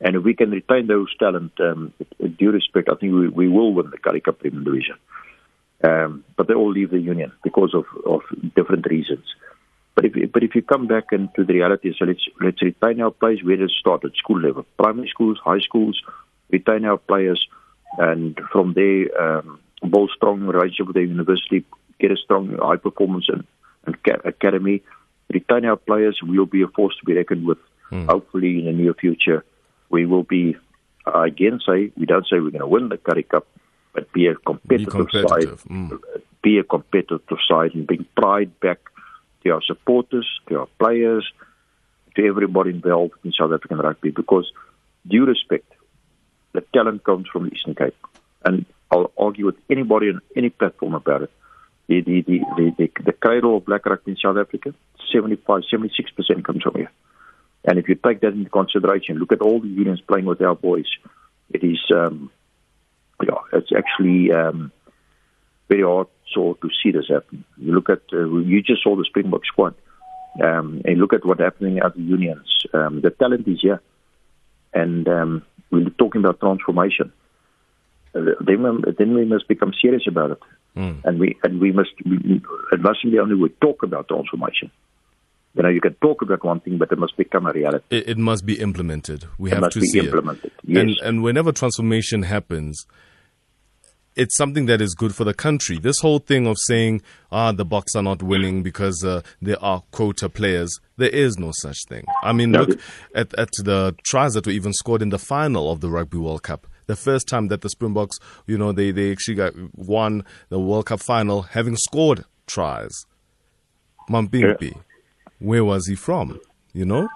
And 0.00 0.14
if 0.14 0.22
we 0.22 0.34
can 0.34 0.50
retain 0.50 0.86
those 0.86 1.14
talent, 1.18 1.52
um, 1.60 1.92
with 2.18 2.36
due 2.36 2.50
respect, 2.50 2.88
I 2.90 2.94
think 2.94 3.12
we, 3.12 3.28
we 3.28 3.48
will 3.48 3.74
win 3.74 3.90
the 3.90 3.98
Currie 3.98 4.20
Cup 4.20 4.38
Premium 4.38 4.64
Division. 4.64 4.96
Um, 5.82 6.24
but 6.36 6.48
they 6.48 6.54
all 6.54 6.70
leave 6.70 6.90
the 6.90 6.98
union 6.98 7.32
because 7.42 7.74
of, 7.74 7.84
of 8.04 8.22
different 8.54 8.86
reasons. 8.86 9.24
But 9.98 10.04
if 10.04 10.32
but 10.32 10.44
if 10.44 10.54
you 10.54 10.62
come 10.62 10.86
back 10.86 11.06
into 11.10 11.44
the 11.44 11.54
reality, 11.54 11.92
so 11.98 12.04
let's 12.04 12.24
let's 12.40 12.62
retain 12.62 13.00
our 13.00 13.10
players 13.10 13.40
where 13.42 13.60
it 13.60 13.68
started, 13.72 14.14
school 14.14 14.38
level, 14.38 14.64
primary 14.76 15.08
schools, 15.08 15.40
high 15.44 15.58
schools, 15.58 16.00
retain 16.52 16.84
our 16.84 16.98
players, 16.98 17.48
and 17.98 18.40
from 18.52 18.74
there 18.74 19.06
um, 19.20 19.58
build 19.90 20.12
strong 20.14 20.42
relationship 20.42 20.86
with 20.86 20.94
the 20.94 21.02
university, 21.02 21.64
get 21.98 22.12
a 22.12 22.16
strong 22.16 22.56
high 22.62 22.76
performance 22.76 23.26
and, 23.28 23.44
and 23.86 23.96
academy, 24.24 24.84
retain 25.34 25.64
our 25.64 25.74
players. 25.74 26.20
We'll 26.22 26.46
be 26.46 26.62
a 26.62 26.68
force 26.68 26.96
to 27.00 27.04
be 27.04 27.14
reckoned 27.14 27.44
with. 27.44 27.58
Mm. 27.90 28.06
Hopefully, 28.06 28.60
in 28.60 28.66
the 28.66 28.72
near 28.80 28.94
future, 28.94 29.44
we 29.90 30.06
will 30.06 30.22
be. 30.22 30.56
Uh, 31.08 31.22
again, 31.22 31.58
say 31.66 31.90
we 31.96 32.06
don't 32.06 32.28
say 32.28 32.38
we're 32.38 32.50
going 32.50 32.60
to 32.60 32.68
win 32.68 32.88
the 32.88 32.98
Currie 32.98 33.24
Cup, 33.24 33.48
but 33.94 34.12
be 34.12 34.28
a 34.28 34.36
competitive, 34.36 34.92
be 34.92 34.98
competitive. 34.98 35.58
side. 35.58 35.68
Mm. 35.68 36.00
Be 36.40 36.58
a 36.58 36.62
competitive 36.62 37.38
side 37.48 37.74
and 37.74 37.84
bring 37.84 38.06
pride 38.14 38.60
back 38.60 38.78
to 39.48 39.54
our 39.54 39.62
supporters, 39.62 40.28
to 40.48 40.60
our 40.60 40.68
players, 40.78 41.24
to 42.14 42.26
everybody 42.26 42.70
involved 42.70 43.14
in 43.24 43.32
South 43.32 43.52
African 43.52 43.78
rugby. 43.78 44.10
Because, 44.10 44.50
due 45.06 45.24
respect, 45.24 45.72
the 46.52 46.60
talent 46.74 47.04
comes 47.04 47.26
from 47.32 47.48
the 47.48 47.54
Eastern 47.54 47.74
Cape, 47.74 47.96
and 48.44 48.66
I'll 48.90 49.10
argue 49.16 49.46
with 49.46 49.56
anybody 49.70 50.10
on 50.10 50.20
any 50.36 50.50
platform 50.50 50.94
about 50.94 51.22
it. 51.22 51.30
The 51.88 52.02
the 52.02 52.20
the 52.22 52.38
the, 52.56 52.74
the, 52.78 52.90
the 53.04 53.12
cradle 53.12 53.56
of 53.56 53.64
black 53.64 53.86
rugby 53.86 54.12
in 54.12 54.16
South 54.18 54.36
Africa, 54.36 54.74
75, 55.12 55.62
76 55.70 56.10
percent 56.10 56.44
comes 56.44 56.62
from 56.62 56.74
here. 56.74 56.90
And 57.64 57.78
if 57.78 57.88
you 57.88 57.94
take 57.94 58.20
that 58.20 58.34
into 58.34 58.50
consideration, 58.50 59.18
look 59.18 59.32
at 59.32 59.40
all 59.40 59.60
the 59.60 59.68
unions 59.68 60.00
playing 60.00 60.26
with 60.26 60.40
our 60.42 60.54
boys. 60.54 60.86
It 61.50 61.64
is, 61.64 61.80
um, 61.94 62.30
yeah, 63.22 63.40
it's 63.52 63.72
actually 63.76 64.30
um, 64.32 64.70
very 65.68 65.82
hard 65.82 66.08
so 66.34 66.58
to 66.60 66.68
see 66.82 66.90
this 66.90 67.08
happen. 67.08 67.44
You 67.56 67.72
look 67.72 67.88
at, 67.90 68.02
uh, 68.12 68.26
you 68.38 68.62
just 68.62 68.82
saw 68.82 68.96
the 68.96 69.04
Springbok 69.04 69.44
squad, 69.46 69.74
um, 70.42 70.82
and 70.84 70.98
look 70.98 71.12
at 71.12 71.24
what's 71.24 71.40
happening 71.40 71.78
at 71.78 71.94
the 71.94 72.02
unions. 72.02 72.46
Um, 72.72 73.00
the 73.00 73.10
talent 73.10 73.46
is 73.48 73.58
here, 73.60 73.80
and 74.72 75.08
um, 75.08 75.42
we're 75.70 75.90
talking 75.90 76.22
about 76.22 76.40
transformation. 76.40 77.12
Uh, 78.14 78.20
then, 78.40 78.82
then 78.98 79.14
we 79.14 79.24
must 79.24 79.48
become 79.48 79.72
serious 79.80 80.04
about 80.08 80.32
it, 80.32 80.42
mm. 80.76 81.04
and 81.04 81.18
we 81.18 81.36
and 81.42 81.60
we 81.60 81.72
must. 81.72 81.90
We, 82.04 82.42
it 82.72 82.80
mustn't 82.80 83.12
be 83.12 83.18
only 83.18 83.34
we 83.34 83.50
talk 83.60 83.82
about 83.82 84.08
transformation. 84.08 84.70
You 85.54 85.62
know, 85.62 85.70
you 85.70 85.80
can 85.80 85.94
talk 85.94 86.22
about 86.22 86.44
one 86.44 86.60
thing, 86.60 86.78
but 86.78 86.92
it 86.92 86.98
must 86.98 87.16
become 87.16 87.46
a 87.46 87.52
reality. 87.52 87.84
It, 87.90 88.10
it 88.10 88.18
must 88.18 88.46
be 88.46 88.60
implemented. 88.60 89.24
We 89.38 89.50
it 89.50 89.58
have 89.58 89.70
to 89.70 89.80
see 89.80 89.98
implemented. 89.98 90.44
it. 90.44 90.52
Yes. 90.62 90.82
And, 90.82 90.96
and 91.02 91.22
whenever 91.22 91.52
transformation 91.52 92.22
happens, 92.22 92.86
it's 94.16 94.36
something 94.36 94.66
that 94.66 94.80
is 94.80 94.94
good 94.94 95.14
for 95.14 95.24
the 95.24 95.34
country. 95.34 95.78
This 95.78 96.00
whole 96.00 96.18
thing 96.18 96.46
of 96.46 96.56
saying, 96.58 97.02
ah, 97.30 97.52
the 97.52 97.64
Boks 97.64 97.94
are 97.94 98.02
not 98.02 98.22
winning 98.22 98.62
because 98.62 99.04
uh, 99.04 99.22
there 99.40 99.62
are 99.62 99.82
quota 99.92 100.28
players, 100.28 100.80
there 100.96 101.08
is 101.08 101.38
no 101.38 101.52
such 101.54 101.78
thing. 101.88 102.04
I 102.22 102.32
mean, 102.32 102.50
no. 102.50 102.60
look 102.62 102.80
at, 103.14 103.32
at 103.38 103.50
the 103.52 103.94
tries 104.02 104.34
that 104.34 104.46
were 104.46 104.52
even 104.52 104.72
scored 104.72 105.02
in 105.02 105.10
the 105.10 105.18
final 105.18 105.70
of 105.70 105.80
the 105.80 105.88
Rugby 105.88 106.18
World 106.18 106.42
Cup. 106.42 106.66
The 106.86 106.96
first 106.96 107.28
time 107.28 107.48
that 107.48 107.60
the 107.60 107.68
Springboks, 107.68 108.18
you 108.46 108.58
know, 108.58 108.72
they, 108.72 108.90
they 108.90 109.12
actually 109.12 109.34
got 109.36 109.52
won 109.74 110.24
the 110.48 110.58
World 110.58 110.86
Cup 110.86 111.00
final 111.00 111.42
having 111.42 111.76
scored 111.76 112.24
tries. 112.46 113.04
Mapimpi, 114.08 114.72
yeah. 114.72 114.82
where 115.38 115.64
was 115.64 115.86
he 115.86 115.94
from? 115.94 116.40
You 116.72 116.86
know? 116.86 117.08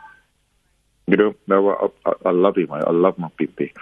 You 1.06 1.16
know, 1.16 1.34
no, 1.48 1.90
I, 2.06 2.12
I, 2.26 2.30
love 2.30 2.56
him. 2.56 2.72
I, 2.72 2.90
love 2.90 3.16
Mapimpi. 3.16 3.72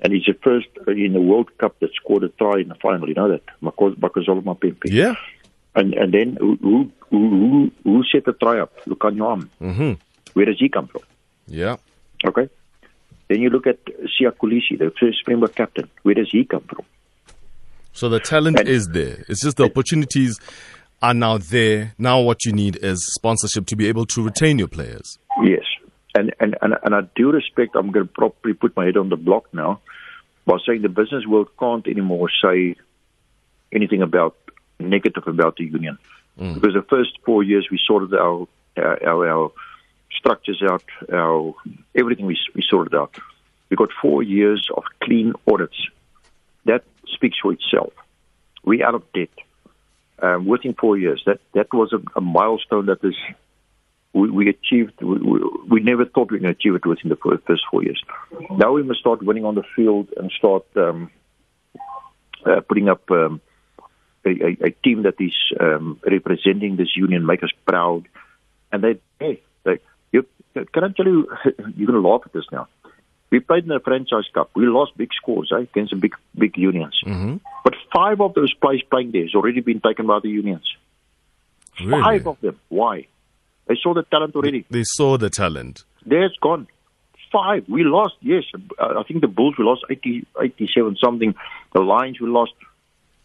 And 0.00 0.12
he's 0.12 0.24
the 0.26 0.34
first 0.34 0.68
in 0.86 1.12
the 1.12 1.20
World 1.20 1.56
Cup 1.58 1.78
that 1.80 1.90
scored 1.94 2.22
a 2.22 2.28
try 2.28 2.60
in 2.60 2.68
the 2.68 2.76
final. 2.76 3.08
You 3.08 3.14
know 3.14 3.28
that? 3.28 3.42
Makazole 3.62 4.42
Mapimpi. 4.42 4.90
Yeah. 4.90 5.14
And 5.74 5.94
and 5.94 6.14
then 6.14 6.36
who 6.40 6.56
who 6.60 6.92
who, 7.10 7.70
who 7.84 8.04
set 8.12 8.24
the 8.24 8.32
try 8.32 8.60
up? 8.60 8.72
Lukhanyo 8.86 9.32
Am. 9.32 9.50
Mm-hmm. 9.60 9.92
Where 10.34 10.46
does 10.46 10.58
he 10.58 10.68
come 10.68 10.86
from? 10.86 11.02
Yeah. 11.46 11.76
Okay. 12.24 12.48
Then 13.28 13.40
you 13.40 13.50
look 13.50 13.66
at 13.66 13.84
Siya 13.84 14.32
Kolisi, 14.32 14.78
the 14.78 14.92
first 14.98 15.18
Springbok 15.20 15.54
captain. 15.54 15.90
Where 16.02 16.14
does 16.14 16.28
he 16.30 16.44
come 16.44 16.62
from? 16.62 16.84
So 17.92 18.08
the 18.08 18.20
talent 18.20 18.60
and, 18.60 18.68
is 18.68 18.88
there. 18.88 19.24
It's 19.28 19.42
just 19.42 19.56
the 19.56 19.64
opportunities 19.64 20.38
are 21.02 21.14
now 21.14 21.38
there. 21.38 21.94
Now 21.98 22.20
what 22.20 22.44
you 22.44 22.52
need 22.52 22.76
is 22.76 23.04
sponsorship 23.14 23.66
to 23.66 23.76
be 23.76 23.88
able 23.88 24.06
to 24.06 24.22
retain 24.22 24.58
your 24.58 24.68
players. 24.68 25.18
Yes 25.42 25.67
and, 26.18 26.34
and, 26.40 26.56
and, 26.62 26.74
and 26.82 26.94
I 26.94 27.02
do 27.14 27.30
respect, 27.30 27.76
I'm 27.76 27.90
going 27.90 28.06
to 28.06 28.12
probably 28.12 28.54
put 28.54 28.76
my 28.76 28.84
head 28.86 28.96
on 28.96 29.08
the 29.08 29.16
block 29.16 29.44
now 29.52 29.80
by 30.46 30.56
saying 30.66 30.82
the 30.82 30.88
business 30.88 31.26
world 31.26 31.48
can't 31.58 31.86
anymore 31.86 32.28
say 32.42 32.76
anything 33.72 34.02
about 34.02 34.36
negative 34.80 35.26
about 35.26 35.56
the 35.56 35.64
union. 35.64 35.98
Mm. 36.40 36.54
Because 36.54 36.74
the 36.74 36.86
first 36.88 37.18
four 37.24 37.42
years 37.42 37.68
we 37.70 37.78
sorted 37.84 38.14
our, 38.14 38.46
our, 38.76 39.28
our 39.28 39.52
structures 40.10 40.62
out, 40.62 40.84
our 41.12 41.54
everything 41.94 42.26
we, 42.26 42.38
we 42.54 42.62
sorted 42.68 42.94
out. 42.94 43.16
We 43.70 43.76
got 43.76 43.90
four 44.00 44.22
years 44.22 44.68
of 44.74 44.84
clean 45.02 45.34
audits. 45.46 45.78
That 46.64 46.84
speaks 47.06 47.38
for 47.42 47.52
itself. 47.52 47.92
We 48.64 48.82
out 48.82 48.94
of 48.94 49.02
debt 49.12 49.28
um, 50.20 50.46
within 50.46 50.74
four 50.74 50.96
years. 50.96 51.22
That 51.26 51.40
that 51.52 51.72
was 51.72 51.92
a, 51.92 52.00
a 52.16 52.20
milestone 52.20 52.86
that 52.86 53.04
is 53.04 53.16
we, 54.18 54.30
we 54.30 54.48
achieved, 54.48 55.00
we, 55.00 55.40
we, 55.68 55.80
never 55.80 56.04
thought 56.04 56.30
we 56.30 56.40
could 56.40 56.50
achieve 56.50 56.74
it 56.74 56.86
within 56.86 57.08
the 57.10 57.38
first 57.46 57.62
four 57.70 57.82
years. 57.82 58.02
Now 58.50 58.72
we 58.72 58.82
must 58.82 59.00
start 59.00 59.22
winning 59.22 59.44
on 59.44 59.54
the 59.54 59.64
field 59.76 60.08
and 60.16 60.30
start 60.32 60.64
um, 60.76 61.10
uh, 62.44 62.60
putting 62.68 62.88
up 62.88 63.08
um, 63.10 63.40
a, 64.24 64.30
a, 64.30 64.56
a, 64.66 64.70
team 64.70 65.02
that 65.02 65.20
is 65.20 65.34
um, 65.60 66.00
representing 66.04 66.76
this 66.76 66.96
union, 66.96 67.26
make 67.26 67.42
us 67.42 67.50
proud. 67.66 68.08
And 68.72 68.82
they, 68.82 69.00
hey, 69.20 69.42
they, 69.64 69.78
you, 70.12 70.26
can 70.54 70.84
I 70.84 70.88
tell 70.88 71.06
you, 71.06 71.28
you're 71.76 71.86
going 71.86 72.02
to 72.02 72.08
laugh 72.08 72.22
at 72.24 72.32
this 72.32 72.46
now. 72.50 72.68
We 73.30 73.40
played 73.40 73.64
in 73.64 73.68
the 73.68 73.80
franchise 73.80 74.24
cup. 74.32 74.50
We 74.54 74.66
lost 74.66 74.96
big 74.96 75.10
scores 75.14 75.52
eh, 75.52 75.60
against 75.60 75.90
the 75.90 75.96
big 75.96 76.14
big 76.34 76.56
unions. 76.56 76.98
Mm-hmm. 77.04 77.36
But 77.62 77.74
five 77.92 78.22
of 78.22 78.32
those 78.32 78.54
players 78.54 78.82
playing 78.90 79.12
there 79.12 79.22
has 79.22 79.34
already 79.34 79.60
been 79.60 79.80
taken 79.80 80.06
by 80.06 80.20
the 80.20 80.30
unions. 80.30 80.66
Really? 81.78 82.00
Five 82.00 82.26
of 82.26 82.40
them. 82.40 82.58
Why? 82.70 83.06
They 83.68 83.76
saw 83.82 83.94
the 83.94 84.02
talent 84.02 84.34
already. 84.34 84.64
They 84.70 84.84
saw 84.84 85.18
the 85.18 85.30
talent. 85.30 85.84
There's 86.04 86.36
gone. 86.40 86.66
Five. 87.30 87.68
We 87.68 87.84
lost, 87.84 88.14
yes. 88.22 88.44
I 88.80 89.02
think 89.06 89.20
the 89.20 89.28
Bulls, 89.28 89.56
we 89.58 89.64
lost 89.64 89.84
80, 89.90 90.26
87 90.40 90.96
something. 91.02 91.34
The 91.74 91.80
Lions, 91.80 92.18
we 92.20 92.28
lost. 92.28 92.52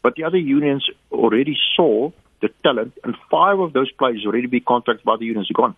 But 0.01 0.15
the 0.15 0.25
other 0.25 0.37
unions 0.37 0.85
already 1.11 1.57
saw 1.75 2.11
the 2.41 2.49
talent, 2.61 2.93
and 3.05 3.15
five 3.31 3.57
of 3.59 3.71
those 3.71 3.89
players 3.93 4.25
already 4.25 4.47
be 4.47 4.59
contracted 4.59 5.05
by 5.05 5.15
the 5.17 5.25
unions 5.25 5.49
are 5.49 5.53
gone. 5.53 5.75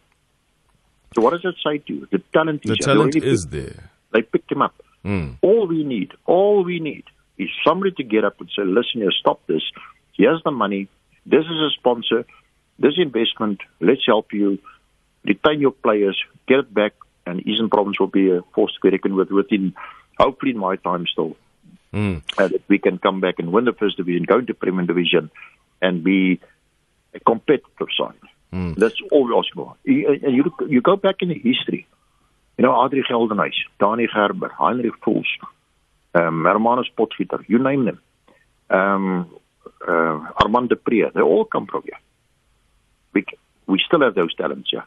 So 1.13 1.21
what 1.21 1.31
does 1.31 1.43
that 1.43 1.53
say 1.63 1.77
to 1.77 1.93
you? 1.93 2.07
The 2.11 2.17
talent 2.33 2.63
the 2.63 2.73
is 2.73 2.79
talent 2.79 3.15
is 3.15 3.45
there. 3.45 3.91
They 4.11 4.23
picked 4.23 4.51
him 4.51 4.63
up. 4.63 4.73
Mm. 5.05 5.37
All 5.43 5.67
we 5.67 5.83
need, 5.83 6.11
all 6.25 6.63
we 6.63 6.79
need 6.79 7.03
is 7.37 7.49
somebody 7.65 7.91
to 7.91 8.03
get 8.03 8.25
up 8.25 8.39
and 8.39 8.49
say, 8.55 8.63
listen 8.63 9.01
here, 9.01 9.11
stop 9.11 9.45
this. 9.45 9.61
Here's 10.13 10.41
the 10.43 10.51
money. 10.51 10.87
This 11.25 11.45
is 11.45 11.59
a 11.69 11.69
sponsor 11.77 12.25
this 12.79 12.93
investment, 12.97 13.61
let's 13.79 14.05
help 14.05 14.33
you 14.33 14.59
retain 15.23 15.61
your 15.61 15.71
players, 15.71 16.21
get 16.47 16.59
it 16.59 16.73
back, 16.73 16.93
and 17.25 17.45
Eastern 17.47 17.69
Province 17.69 17.99
will 17.99 18.07
be 18.07 18.29
a 18.31 18.41
force 18.53 18.73
to 18.73 18.79
be 18.81 18.89
reckoned 18.89 19.15
with 19.15 19.31
within, 19.31 19.73
hopefully, 20.19 20.51
in 20.51 20.57
my 20.57 20.75
time 20.75 21.05
still. 21.07 21.35
Mm. 21.93 22.21
Uh, 22.37 22.49
that 22.49 22.61
we 22.67 22.77
can 22.77 22.97
come 22.97 23.21
back 23.21 23.35
and 23.39 23.51
win 23.51 23.65
the 23.65 23.71
first 23.73 23.97
division, 23.97 24.23
go 24.23 24.39
into 24.39 24.53
Premier 24.53 24.85
Division, 24.85 25.31
and 25.81 26.03
be 26.03 26.41
a 27.13 27.19
competitive 27.21 27.87
side. 27.97 28.19
Mm. 28.51 28.75
That's 28.75 28.99
all 29.11 29.25
we 29.27 29.33
ask 29.35 29.53
for. 29.53 29.75
You, 29.85 30.19
you, 30.27 30.53
you 30.67 30.81
go 30.81 30.97
back 30.97 31.15
in 31.21 31.29
the 31.29 31.35
history. 31.35 31.87
You 32.57 32.63
know, 32.63 32.71
Adri 32.71 33.01
Geldenhuys, 33.09 33.53
Dani 33.79 34.07
Gerber, 34.13 34.49
Heinrich 34.49 34.99
Voels, 35.01 35.25
um, 36.13 36.43
Hermanus 36.45 36.87
Potgieter, 36.97 37.43
you 37.47 37.59
name 37.59 37.85
them. 37.85 38.01
Um, 38.69 39.29
uh, 39.87 40.31
Armand 40.41 40.69
de 40.69 40.75
Pre, 40.75 41.09
they 41.13 41.21
all 41.21 41.45
come 41.45 41.65
from 41.67 41.83
here 41.83 41.99
we 43.15 43.25
we 43.65 43.81
still 43.87 44.01
have 44.01 44.13
those 44.13 44.35
talents, 44.35 44.69
yeah. 44.71 44.83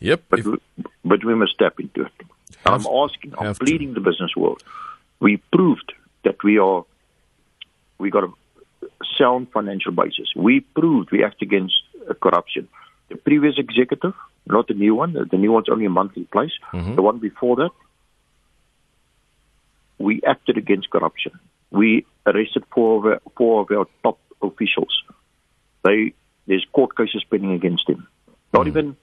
Yep. 0.00 0.22
But 0.30 0.44
we, 0.44 0.56
but 1.04 1.24
we 1.24 1.34
must 1.34 1.52
step 1.52 1.78
into 1.80 2.02
it. 2.02 2.12
I'm 2.64 2.86
asking, 2.86 3.34
I'm 3.38 3.54
pleading 3.54 3.94
to. 3.94 4.00
the 4.00 4.10
business 4.10 4.34
world. 4.36 4.62
We 5.20 5.36
proved 5.52 5.92
that 6.24 6.42
we 6.42 6.58
are 6.58 6.84
we 7.98 8.10
got 8.10 8.24
a 8.24 8.32
sound 9.18 9.50
financial 9.50 9.92
basis. 9.92 10.28
We 10.36 10.60
proved 10.60 11.10
we 11.10 11.24
act 11.24 11.42
against 11.42 11.74
uh, 12.08 12.14
corruption. 12.14 12.68
The 13.08 13.16
previous 13.16 13.54
executive, 13.58 14.14
not 14.46 14.68
the 14.68 14.74
new 14.74 14.94
one, 14.94 15.12
the 15.12 15.36
new 15.36 15.52
one's 15.52 15.68
only 15.68 15.86
a 15.86 15.90
month 15.90 16.16
in 16.16 16.26
place. 16.26 16.52
Mm-hmm. 16.72 16.94
The 16.94 17.02
one 17.02 17.18
before 17.18 17.56
that, 17.56 17.70
we 19.98 20.22
acted 20.26 20.56
against 20.56 20.90
corruption. 20.90 21.32
We 21.70 22.06
arrested 22.24 22.64
four 22.72 22.98
of 22.98 23.04
our, 23.06 23.20
four 23.36 23.62
of 23.62 23.70
our 23.76 23.86
top 24.02 24.18
officials. 24.42 25.02
They 25.84 26.14
there's 26.48 26.66
court 26.72 26.96
cases 26.96 27.22
pending 27.30 27.52
against 27.52 27.88
him. 27.88 28.08
Not 28.52 28.64
mm. 28.64 28.68
even 28.68 28.96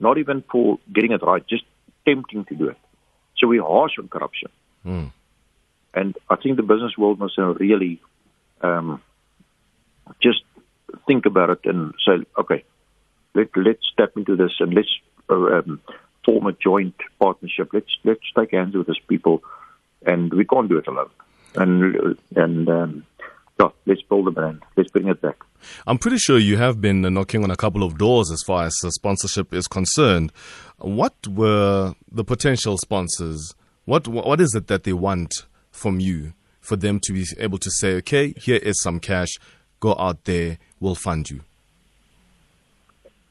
not 0.00 0.18
even 0.18 0.42
for 0.50 0.78
getting 0.92 1.12
it 1.12 1.22
right, 1.22 1.46
just 1.46 1.64
attempting 2.02 2.44
to 2.46 2.54
do 2.54 2.68
it. 2.68 2.76
So 3.38 3.46
we're 3.46 3.62
harsh 3.62 3.92
on 3.98 4.08
corruption. 4.08 4.50
Mm. 4.84 5.12
And 5.94 6.16
I 6.28 6.36
think 6.36 6.56
the 6.56 6.62
business 6.62 6.98
world 6.98 7.20
must 7.20 7.38
really 7.38 8.02
um, 8.60 9.00
just 10.20 10.42
think 11.06 11.24
about 11.26 11.50
it 11.50 11.60
and 11.64 11.94
say, 12.04 12.26
okay, 12.38 12.64
let, 13.34 13.48
let's 13.56 13.86
step 13.92 14.16
into 14.16 14.36
this 14.36 14.52
and 14.58 14.74
let's 14.74 14.90
uh, 15.30 15.58
um, 15.58 15.80
form 16.24 16.46
a 16.46 16.52
joint 16.52 16.96
partnership. 17.20 17.70
Let's 17.72 17.96
let's 18.04 18.32
take 18.36 18.50
hands 18.50 18.74
with 18.74 18.88
these 18.88 18.98
people, 19.08 19.42
and 20.04 20.32
we 20.32 20.44
can't 20.44 20.68
do 20.68 20.78
it 20.78 20.88
alone. 20.88 21.10
And 21.54 22.18
and 22.34 22.68
um, 22.68 23.06
yeah, 23.60 23.68
let's 23.86 24.02
build 24.02 24.28
a 24.28 24.30
brand. 24.30 24.62
Let's 24.76 24.90
bring 24.90 25.08
it 25.08 25.20
back. 25.20 25.36
I'm 25.86 25.98
pretty 25.98 26.18
sure 26.18 26.38
you 26.38 26.56
have 26.56 26.80
been 26.80 27.00
knocking 27.02 27.42
on 27.44 27.50
a 27.50 27.56
couple 27.56 27.82
of 27.82 27.96
doors 27.98 28.30
as 28.30 28.42
far 28.42 28.64
as 28.64 28.74
sponsorship 28.76 29.54
is 29.54 29.66
concerned. 29.66 30.32
What 30.78 31.14
were 31.26 31.94
the 32.10 32.24
potential 32.24 32.76
sponsors? 32.78 33.54
What 33.84 34.08
what 34.08 34.40
is 34.40 34.54
it 34.54 34.66
that 34.68 34.84
they 34.84 34.92
want 34.92 35.46
from 35.70 36.00
you 36.00 36.32
for 36.60 36.76
them 36.76 36.98
to 37.00 37.12
be 37.12 37.26
able 37.38 37.58
to 37.58 37.70
say, 37.70 37.94
okay, 37.96 38.34
here 38.36 38.56
is 38.56 38.82
some 38.82 38.98
cash, 38.98 39.28
go 39.80 39.94
out 39.98 40.24
there, 40.24 40.58
we'll 40.80 40.94
fund 40.94 41.30
you? 41.30 41.40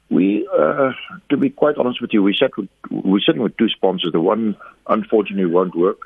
We, 0.09 0.47
uh, 0.55 0.91
to 1.29 1.37
be 1.37 1.49
quite 1.49 1.77
honest 1.77 1.99
with 1.99 2.13
you, 2.13 2.21
we 2.21 2.35
sat 2.39 2.55
with, 2.55 2.69
we're 2.91 3.19
sitting 3.25 3.41
with 3.41 3.57
two 3.57 3.69
sponsors. 3.69 4.11
The 4.11 4.19
one, 4.19 4.55
unfortunately, 4.87 5.51
won't 5.51 5.75
work. 5.75 5.97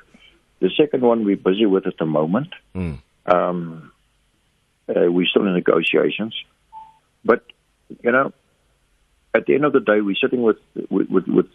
The 0.62 0.70
second 0.78 1.02
one 1.02 1.26
we're 1.26 1.36
busy 1.36 1.66
with 1.66 1.86
at 1.86 1.98
the 1.98 2.06
moment. 2.06 2.54
Mm. 2.74 3.00
Um, 3.26 3.92
uh, 4.90 5.12
we're 5.12 5.26
still 5.26 5.46
in 5.48 5.54
negotiations. 5.54 6.36
But, 7.24 7.44
you 8.04 8.12
know, 8.12 8.34
at 9.34 9.46
the 9.46 9.56
end 9.56 9.66
of 9.66 9.74
the 9.74 9.80
day, 9.80 10.02
we're 10.02 10.16
sitting 10.16 10.42
with, 10.42 10.58
with, 10.90 11.10
with, 11.10 11.28
with 11.28 11.48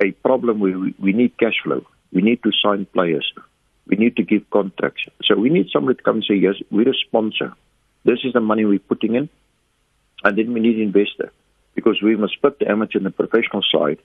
a 0.00 0.12
problem 0.12 0.60
we, 0.60 0.94
we 0.98 1.12
need 1.12 1.36
cash 1.38 1.60
flow. 1.62 1.84
We 2.12 2.22
need 2.22 2.42
to 2.42 2.50
sign 2.62 2.86
players. 2.86 3.30
We 3.86 3.96
need 3.96 4.16
to 4.16 4.22
give 4.22 4.48
contracts. 4.50 5.02
So 5.24 5.36
we 5.36 5.50
need 5.50 5.66
somebody 5.72 5.96
to 5.96 6.02
come 6.02 6.16
and 6.16 6.24
say, 6.24 6.36
yes, 6.36 6.54
we're 6.70 6.90
a 6.90 6.94
sponsor. 7.06 7.54
This 8.04 8.20
is 8.24 8.32
the 8.32 8.40
money 8.40 8.64
we're 8.64 8.78
putting 8.78 9.14
in. 9.14 9.28
And 10.24 10.38
then 10.38 10.52
we 10.52 10.60
need 10.60 10.76
an 10.76 10.82
investor 10.82 11.32
because 11.74 12.00
we 12.02 12.16
must 12.16 12.40
put 12.40 12.58
the 12.58 12.70
amateur 12.70 12.98
and 12.98 13.06
the 13.06 13.10
professional 13.10 13.62
side. 13.72 13.98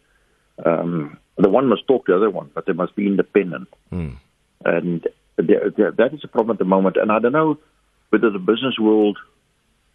Um, 0.66 1.20
the 1.38 1.50
one 1.50 1.68
must 1.68 1.88
talk 1.88 2.06
to 2.06 2.14
the 2.14 2.18
other 2.18 2.30
one, 2.30 2.50
but 2.54 2.66
they 2.66 2.74
must 2.74 2.96
be 2.96 3.06
independent. 3.06 3.68
Mm. 3.92 4.18
And 4.66 5.08
that 5.38 6.10
is 6.14 6.24
a 6.24 6.28
problem 6.28 6.56
at 6.56 6.60
the 6.60 6.66
moment. 6.66 6.98
And 6.98 7.12
I 7.12 7.20
don't 7.20 7.34
know 7.34 7.60
whether 8.10 8.30
the 8.30 8.40
business 8.40 8.78
world, 8.80 9.18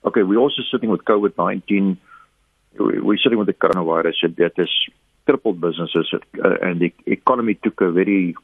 okay, 0.05 0.23
we're 0.23 0.39
also 0.39 0.63
sitting 0.71 0.91
with 0.91 1.05
COVID 1.05 1.37
19. 1.39 1.99
We're 2.79 3.19
sitting 3.19 3.39
with 3.39 3.49
the 3.49 3.55
coronavirus 3.55 4.37
that 4.37 4.53
has 4.57 4.71
crippled 5.27 5.61
businesses, 5.61 6.09
uh, 6.13 6.55
and 6.63 6.81
the 6.81 6.93
economy 7.07 7.55
took 7.63 7.81
a 7.81 7.91
very 7.91 8.35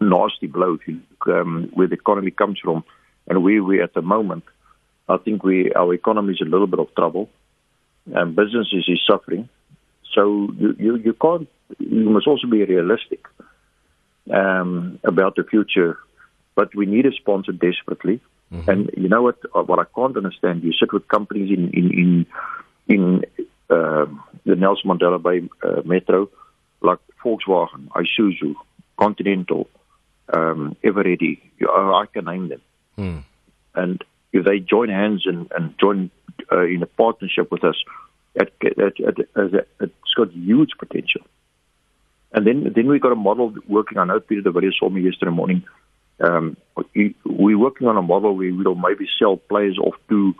nasty 0.00 0.46
blow 0.46 0.74
if 0.74 0.86
you 0.86 1.00
look, 1.10 1.36
um, 1.36 1.70
where 1.72 1.88
the 1.88 1.94
economy 1.94 2.30
comes 2.30 2.58
from 2.60 2.84
and 3.28 3.42
where 3.42 3.62
we're 3.62 3.82
at 3.82 3.94
the 3.94 4.02
moment. 4.02 4.44
I 5.08 5.16
think 5.18 5.42
we 5.42 5.72
our 5.72 5.92
economy 5.94 6.34
is 6.34 6.40
a 6.40 6.44
little 6.48 6.66
bit 6.66 6.78
of 6.78 6.94
trouble, 6.94 7.28
and 8.14 8.36
businesses 8.36 8.84
is 8.88 9.00
suffering. 9.06 9.48
So 10.14 10.48
you 10.58 10.76
you, 10.78 10.96
you 10.96 11.12
can't. 11.14 11.48
You 11.78 12.10
must 12.10 12.26
also 12.26 12.46
be 12.46 12.64
realistic 12.64 13.26
um, 14.32 14.98
about 15.04 15.36
the 15.36 15.44
future. 15.44 15.98
But 16.54 16.74
we 16.74 16.84
need 16.86 17.06
a 17.06 17.12
sponsor 17.12 17.52
desperately. 17.52 18.20
Mm-hmm. 18.52 18.70
And 18.70 18.90
you 18.96 19.08
know 19.08 19.22
what? 19.22 19.38
What 19.66 19.78
I 19.78 19.84
can't 19.94 20.16
understand. 20.16 20.62
You 20.62 20.72
sit 20.72 20.92
with 20.92 21.08
companies 21.08 21.50
in 21.56 21.70
in 21.70 21.90
in, 22.00 22.26
in 22.88 23.24
uh, 23.70 24.06
the 24.44 24.56
Nelson 24.56 24.90
Mandela 24.90 25.22
Bay 25.22 25.48
uh, 25.62 25.82
Metro, 25.84 26.28
like 26.82 26.98
Volkswagen, 27.24 27.88
Isuzu, 27.88 28.54
Continental, 28.98 29.68
um, 30.32 30.76
Eveready. 30.84 31.40
I 31.62 32.04
can 32.12 32.26
name 32.26 32.48
them. 32.48 32.60
Mm. 32.98 33.24
And 33.74 34.04
if 34.32 34.44
they 34.44 34.58
join 34.58 34.88
hands 34.88 35.22
and, 35.26 35.50
and 35.56 35.74
join 35.78 36.10
uh, 36.50 36.64
in 36.64 36.82
a 36.82 36.86
partnership 36.86 37.50
with 37.50 37.64
us, 37.64 37.76
it, 38.34 38.52
it, 38.60 38.94
it, 38.98 39.68
it's 39.80 40.14
got 40.14 40.32
huge 40.32 40.70
potential. 40.78 41.22
And 42.32 42.46
then 42.46 42.72
then 42.74 42.86
we 42.86 42.98
got 42.98 43.12
a 43.12 43.16
model 43.16 43.54
working. 43.68 43.98
I 43.98 44.04
know 44.04 44.20
Peter 44.20 44.40
de 44.42 44.50
Villiers 44.50 44.76
saw 44.78 44.88
me 44.88 45.02
yesterday 45.02 45.32
morning. 45.32 45.64
Um, 46.22 46.56
we're 47.24 47.58
working 47.58 47.88
on 47.88 47.96
a 47.96 48.02
model 48.02 48.36
where 48.36 48.54
we'll 48.54 48.74
maybe 48.74 49.06
sell 49.18 49.36
players 49.36 49.78
off 49.78 49.94
to 50.08 50.34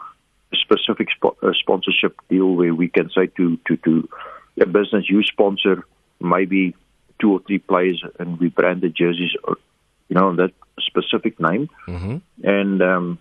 a 0.53 0.57
specific 0.57 1.09
sp- 1.11 1.39
a 1.43 1.53
sponsorship 1.55 2.17
deal 2.29 2.55
where 2.55 2.75
we 2.75 2.89
can 2.89 3.11
say 3.11 3.27
to, 3.37 3.59
to, 3.67 3.77
to 3.79 4.09
a 4.61 4.67
business, 4.67 5.09
you 5.09 5.23
sponsor 5.23 5.85
maybe 6.21 6.75
two 7.21 7.33
or 7.33 7.41
three 7.47 7.59
players 7.59 8.03
and 8.19 8.39
we 8.39 8.49
brand 8.49 8.83
the 8.83 8.89
jerseys, 8.89 9.31
uh, 9.47 9.55
you 10.09 10.17
know, 10.17 10.35
that 10.37 10.53
specific 10.81 11.41
name. 11.41 11.69
Mm-hmm. 11.89 12.17
And 12.45 12.83
um, 12.83 13.19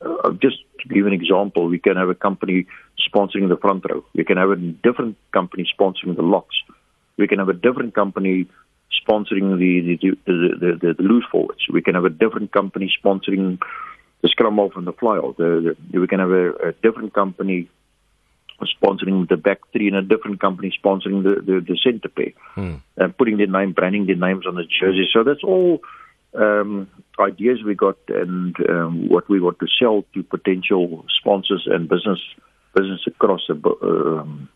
uh, 0.00 0.30
just 0.32 0.58
to 0.80 0.88
give 0.88 1.06
an 1.06 1.12
example, 1.12 1.68
we 1.68 1.78
can 1.78 1.96
have 1.96 2.08
a 2.08 2.14
company 2.14 2.66
sponsoring 2.98 3.48
the 3.48 3.56
front 3.56 3.84
row. 3.88 4.04
We 4.14 4.24
can 4.24 4.36
have 4.36 4.50
a 4.50 4.56
different 4.56 5.16
company 5.32 5.66
sponsoring 5.78 6.16
the 6.16 6.22
locks. 6.22 6.56
We 7.16 7.26
can 7.26 7.38
have 7.38 7.48
a 7.48 7.54
different 7.54 7.94
company 7.94 8.46
sponsoring 8.92 9.58
the 9.58 9.96
the, 10.00 10.18
the, 10.26 10.76
the, 10.80 10.94
the 10.94 11.02
loose 11.02 11.24
forwards. 11.30 11.66
We 11.70 11.82
can 11.82 11.94
have 11.94 12.04
a 12.04 12.10
different 12.10 12.52
company 12.52 12.92
sponsoring 13.02 13.58
the 14.22 14.28
scrum 14.28 14.58
off 14.58 14.76
and 14.76 14.86
the 14.86 14.92
fly 14.92 15.16
off. 15.16 15.36
The, 15.36 15.76
the, 15.90 15.98
we 15.98 16.06
can 16.06 16.20
have 16.20 16.30
a, 16.30 16.50
a, 16.68 16.72
different 16.82 17.14
company 17.14 17.68
sponsoring 18.82 19.28
the 19.28 19.36
back 19.36 19.58
three 19.72 19.86
and 19.86 19.96
a 19.96 20.02
different 20.02 20.40
company 20.40 20.72
sponsoring 20.84 21.22
the, 21.22 21.40
the, 21.40 21.60
the 21.60 21.78
center 21.82 22.08
pair 22.08 22.32
hmm. 22.54 22.76
and 22.96 23.16
putting 23.16 23.36
their 23.36 23.46
name, 23.46 23.72
branding 23.72 24.06
their 24.06 24.16
names 24.16 24.46
on 24.46 24.56
the 24.56 24.64
jersey. 24.64 25.08
So 25.12 25.22
that's 25.22 25.44
all 25.44 25.80
um, 26.34 26.88
ideas 27.18 27.62
we 27.64 27.74
got 27.74 27.98
and 28.08 28.56
um, 28.68 29.08
what 29.08 29.28
we 29.28 29.40
want 29.40 29.58
to 29.60 29.66
sell 29.78 30.04
to 30.14 30.22
potential 30.22 31.04
sponsors 31.20 31.66
and 31.70 31.88
business 31.88 32.20
business 32.74 33.00
across 33.06 33.40
the 33.48 33.54
um, 33.82 34.48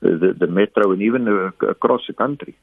the, 0.00 0.34
the, 0.38 0.46
metro 0.46 0.92
and 0.92 1.02
even 1.02 1.26
uh, 1.28 1.66
across 1.66 2.02
the 2.06 2.12
country. 2.12 2.56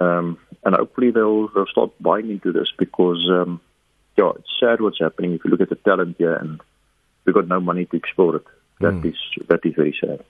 Um, 0.00 0.38
and 0.64 0.74
hopefully 0.74 1.10
they'll, 1.10 1.48
they'll 1.48 1.66
start 1.66 1.90
buying 2.00 2.30
into 2.30 2.52
this 2.52 2.68
because 2.78 3.28
um, 3.30 3.60
yeah, 4.16 4.32
it's 4.36 4.48
sad 4.58 4.80
what's 4.80 5.00
happening. 5.00 5.32
If 5.32 5.44
you 5.44 5.50
look 5.50 5.60
at 5.60 5.68
the 5.68 5.76
talent 5.76 6.16
here, 6.18 6.34
and 6.34 6.60
we've 7.24 7.34
got 7.34 7.48
no 7.48 7.60
money 7.60 7.86
to 7.86 7.96
explore 7.96 8.36
it. 8.36 8.44
That 8.80 8.94
mm. 8.94 9.06
is 9.06 9.16
that 9.48 9.60
is 9.64 9.74
very 9.74 9.96
sad. 10.00 10.24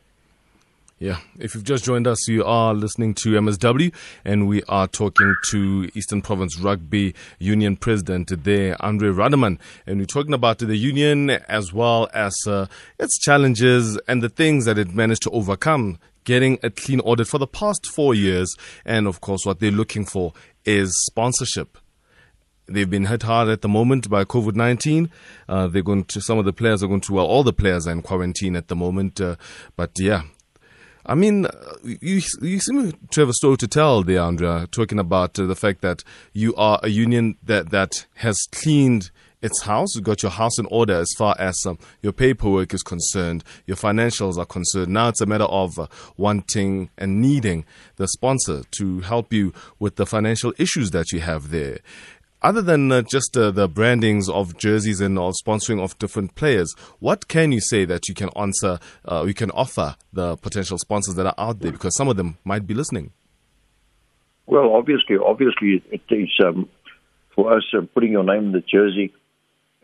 Yeah, 0.98 1.16
if 1.38 1.54
you've 1.54 1.64
just 1.64 1.84
joined 1.84 2.06
us, 2.06 2.28
you 2.28 2.44
are 2.44 2.74
listening 2.74 3.14
to 3.22 3.30
MSW, 3.30 3.90
and 4.22 4.46
we 4.46 4.62
are 4.64 4.86
talking 4.86 5.34
to 5.50 5.90
Eastern 5.94 6.20
Province 6.20 6.58
Rugby 6.58 7.14
Union 7.38 7.76
President 7.76 8.30
there, 8.44 8.76
Andre 8.80 9.08
Rademan, 9.08 9.58
and 9.86 9.98
we're 9.98 10.04
talking 10.04 10.34
about 10.34 10.58
the 10.58 10.76
union 10.76 11.30
as 11.30 11.72
well 11.72 12.10
as 12.12 12.36
uh, 12.46 12.66
its 12.98 13.18
challenges 13.18 13.98
and 14.08 14.22
the 14.22 14.28
things 14.28 14.66
that 14.66 14.76
it 14.76 14.94
managed 14.94 15.22
to 15.22 15.30
overcome, 15.30 15.98
getting 16.24 16.58
a 16.62 16.70
clean 16.70 17.00
audit 17.00 17.28
for 17.28 17.38
the 17.38 17.46
past 17.46 17.86
four 17.86 18.14
years, 18.14 18.54
and 18.84 19.06
of 19.06 19.20
course, 19.20 19.44
what 19.44 19.60
they're 19.60 19.70
looking 19.70 20.04
for 20.04 20.32
is 20.64 20.94
sponsorship. 21.06 21.78
They've 22.66 22.88
been 22.88 23.06
hit 23.06 23.24
hard 23.24 23.48
at 23.48 23.62
the 23.62 23.68
moment 23.68 24.08
by 24.08 24.24
COVID 24.24 24.54
19. 24.54 25.10
Uh, 25.48 25.66
they're 25.66 25.82
going 25.82 26.04
to, 26.04 26.20
some 26.20 26.38
of 26.38 26.44
the 26.44 26.52
players 26.52 26.82
are 26.82 26.86
going 26.86 27.00
to, 27.02 27.12
well, 27.14 27.26
all 27.26 27.42
the 27.42 27.52
players 27.52 27.88
are 27.88 27.92
in 27.92 28.02
quarantine 28.02 28.54
at 28.54 28.68
the 28.68 28.76
moment. 28.76 29.20
Uh, 29.20 29.34
but 29.74 29.90
yeah, 29.98 30.22
I 31.04 31.14
mean, 31.16 31.46
you 31.82 32.20
you 32.40 32.60
seem 32.60 32.92
to 32.92 33.20
have 33.20 33.28
a 33.28 33.34
story 33.34 33.56
to 33.56 33.66
tell, 33.66 34.08
Andrea, 34.08 34.68
talking 34.70 35.00
about 35.00 35.38
uh, 35.38 35.46
the 35.46 35.56
fact 35.56 35.80
that 35.80 36.04
you 36.32 36.54
are 36.54 36.78
a 36.82 36.88
union 36.88 37.36
that, 37.42 37.70
that 37.70 38.06
has 38.16 38.38
cleaned 38.52 39.10
its 39.42 39.62
house, 39.62 39.94
You've 39.94 40.04
got 40.04 40.22
your 40.22 40.32
house 40.32 40.58
in 40.58 40.66
order 40.66 40.94
as 40.94 41.12
far 41.16 41.34
as 41.38 41.56
um, 41.66 41.78
your 42.02 42.12
paperwork 42.12 42.74
is 42.74 42.82
concerned, 42.82 43.44
your 43.66 43.76
financials 43.76 44.38
are 44.38 44.46
concerned. 44.46 44.92
Now 44.92 45.08
it's 45.08 45.20
a 45.20 45.26
matter 45.26 45.44
of 45.44 45.78
uh, 45.78 45.86
wanting 46.16 46.90
and 46.98 47.20
needing 47.20 47.64
the 47.96 48.08
sponsor 48.08 48.62
to 48.78 49.00
help 49.00 49.32
you 49.32 49.52
with 49.78 49.96
the 49.96 50.06
financial 50.06 50.52
issues 50.58 50.90
that 50.90 51.12
you 51.12 51.20
have 51.20 51.50
there 51.50 51.78
other 52.42 52.62
than 52.62 52.90
uh, 52.90 53.02
just 53.02 53.36
uh, 53.36 53.50
the 53.50 53.68
brandings 53.68 54.28
of 54.28 54.56
jerseys 54.56 55.00
and 55.00 55.18
of 55.18 55.34
sponsoring 55.44 55.82
of 55.82 55.98
different 55.98 56.34
players, 56.34 56.74
what 56.98 57.28
can 57.28 57.52
you 57.52 57.60
say 57.60 57.84
that 57.84 58.08
you 58.08 58.14
can 58.14 58.30
answer, 58.36 58.78
uh, 59.10 59.24
you 59.26 59.34
can 59.34 59.50
offer 59.50 59.96
the 60.12 60.36
potential 60.36 60.78
sponsors 60.78 61.14
that 61.16 61.26
are 61.26 61.34
out 61.36 61.60
there? 61.60 61.72
Because 61.72 61.94
some 61.94 62.08
of 62.08 62.16
them 62.16 62.38
might 62.44 62.66
be 62.66 62.74
listening. 62.74 63.12
Well, 64.46 64.74
obviously, 64.74 65.16
obviously, 65.16 65.82
it 65.90 66.00
is 66.10 66.30
um, 66.44 66.68
for 67.34 67.56
us 67.56 67.62
uh, 67.76 67.82
putting 67.94 68.12
your 68.12 68.24
name 68.24 68.46
in 68.46 68.52
the 68.52 68.62
jersey 68.62 69.12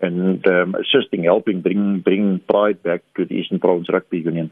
and 0.01 0.47
um, 0.47 0.75
assisting, 0.75 1.25
helping 1.25 1.63
bring 1.63 2.01
bring 2.01 2.41
pride 2.49 2.83
back 2.83 3.03
to 3.17 3.25
the 3.25 3.35
Eastern 3.35 3.61
Province 3.61 3.89
Rugby 3.93 4.19
Union. 4.19 4.51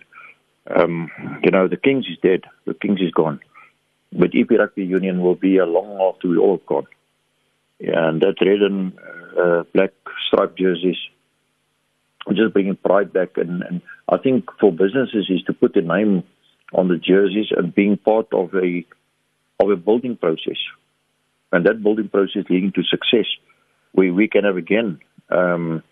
Um, 0.75 1.11
you 1.43 1.51
know, 1.51 1.69
the 1.69 1.77
Kings 1.77 2.07
is 2.11 2.19
dead. 2.23 2.45
The 2.67 2.75
Kings 2.75 3.01
is 3.01 3.11
gone. 3.11 3.41
But 4.13 4.31
EP 4.35 4.49
Rugby 4.51 4.85
Union 4.85 5.21
will 5.21 5.35
be 5.35 5.59
a 5.59 5.67
long 5.67 6.01
after 6.01 6.29
we 6.29 6.39
all 6.39 6.59
have 6.59 6.67
gone. 6.67 6.87
and 7.81 8.21
that 8.23 8.37
red 8.41 8.63
and 8.63 8.93
uh, 9.39 9.65
black 9.75 9.93
striped 10.27 10.59
jerseys 10.59 10.97
just 12.33 12.55
bringing 12.55 12.77
pride 12.77 13.13
back. 13.13 13.37
And, 13.37 13.63
and 13.63 13.83
I 14.09 14.17
think 14.17 14.47
for 14.61 14.73
businesses 14.73 15.27
is 15.29 15.43
to 15.43 15.53
put 15.53 15.75
the 15.75 15.83
name 15.83 16.25
on 16.73 16.89
the 16.89 16.97
jerseys 16.97 17.49
and 17.55 17.75
being 17.75 17.97
part 17.97 18.27
of 18.33 18.55
a 18.55 18.85
of 19.61 19.71
a 19.71 19.77
building 19.77 20.17
process, 20.17 20.59
and 21.53 21.65
that 21.67 21.83
building 21.83 22.09
process 22.09 22.45
leading 22.49 22.73
to 22.73 22.83
success. 22.83 23.27
We 23.95 24.11
we 24.11 24.27
can 24.29 24.45
have 24.45 24.57
again 24.57 25.01
um, 25.35 25.83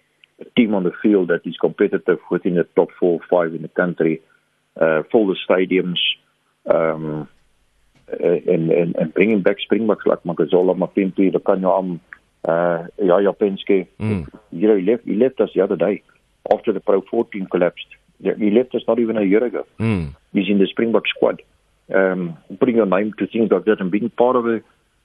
a 0.41 0.45
team 0.57 0.75
on 0.75 0.85
the 0.85 0.93
field 1.03 1.29
that 1.29 1.47
is 1.47 1.57
competitive 1.57 2.19
within 2.31 2.55
the 2.55 2.65
top 2.77 2.89
four 2.99 3.21
or 3.21 3.27
five 3.31 3.55
in 3.55 3.63
the 3.63 3.69
country, 3.69 4.23
uh, 4.81 5.03
fill 5.11 5.27
the 5.27 5.37
stadiums. 5.49 6.01
Um, 6.67 7.29
en 8.21 8.71
en 8.71 8.93
en 8.95 9.11
bringing 9.11 9.43
back 9.43 9.59
Springboks 9.61 10.07
like 10.07 10.23
Magazola, 10.25 10.75
Mapimpi, 10.75 11.33
the 11.33 11.41
Kanyam, 11.41 12.01
uh, 12.45 12.87
Yaya 12.99 13.33
Penxe. 13.33 13.87
Mm. 14.01 14.29
You 14.51 14.69
know, 14.69 14.77
he 14.77 14.83
left, 14.83 15.05
he 15.05 15.15
left 15.15 15.41
us 15.41 15.51
the 15.55 15.63
other 15.63 15.77
day 15.77 16.03
after 16.53 16.73
the 16.73 16.81
Pro 16.81 17.01
14 17.03 17.47
collapsed. 17.51 17.87
He 18.21 18.51
left 18.51 18.75
us 18.75 18.83
not 18.87 18.99
even 18.99 19.17
a 19.17 19.23
year 19.23 19.45
ago. 19.45 19.67
Mm. 19.81 20.15
He's 20.33 20.49
in 20.49 20.59
the 20.59 20.67
Springbok 20.67 21.09
squad. 21.09 21.43
Um, 21.93 22.39
putting 22.61 22.77
your 22.77 22.87
name 22.87 23.13
to 23.19 23.27
things 23.27 23.51
like 23.51 23.65
that 23.65 23.81
and 23.81 23.91
being 23.91 24.11
part 24.11 24.37
of 24.37 24.47
a 24.47 24.63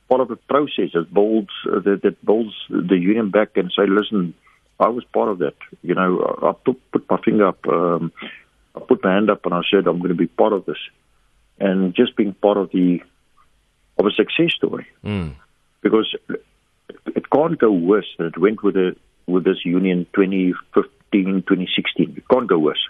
part 0.10 0.22
of 0.22 0.28
the 0.28 0.36
process 0.36 0.92
that 0.94 1.14
builds 1.14 1.50
uh, 1.66 1.80
that, 1.80 2.02
that 2.04 2.26
builds 2.26 2.54
the 2.70 2.98
union 2.98 3.30
back 3.30 3.50
and 3.56 3.72
say, 3.76 3.86
listen, 3.88 4.34
I 4.80 4.90
was 4.90 5.04
part 5.06 5.30
of 5.30 5.40
that. 5.40 5.56
You 5.82 5.96
know, 5.96 6.38
I 6.44 6.52
put, 6.54 6.92
put 6.92 7.10
my 7.10 7.20
finger 7.24 7.48
up, 7.48 7.68
um, 7.68 8.12
I 8.76 8.80
put 8.80 9.04
my 9.04 9.14
hand 9.14 9.30
up, 9.30 9.46
and 9.46 9.54
I 9.54 9.62
said, 9.72 9.88
I'm 9.88 10.00
going 10.00 10.10
to 10.10 10.16
be 10.16 10.28
part 10.28 10.54
of 10.54 10.66
this, 10.66 10.78
and 11.60 11.96
just 11.96 12.16
being 12.16 12.34
part 12.34 12.58
of 12.58 12.72
the 12.72 13.00
of 14.00 14.06
a 14.06 14.12
success 14.12 14.54
story, 14.56 14.86
mm. 15.04 15.34
because 15.82 16.16
it, 16.30 16.46
it 17.16 17.30
can't 17.32 17.58
go 17.58 17.72
worse 17.72 18.08
than 18.18 18.28
it 18.28 18.38
went 18.38 18.62
with 18.62 18.76
the 18.76 18.96
with 19.26 19.44
this 19.44 19.66
union 19.66 20.06
2015 20.14 21.42
2016. 21.42 22.14
It 22.18 22.24
can't 22.32 22.48
go 22.48 22.60
worse. 22.60 22.88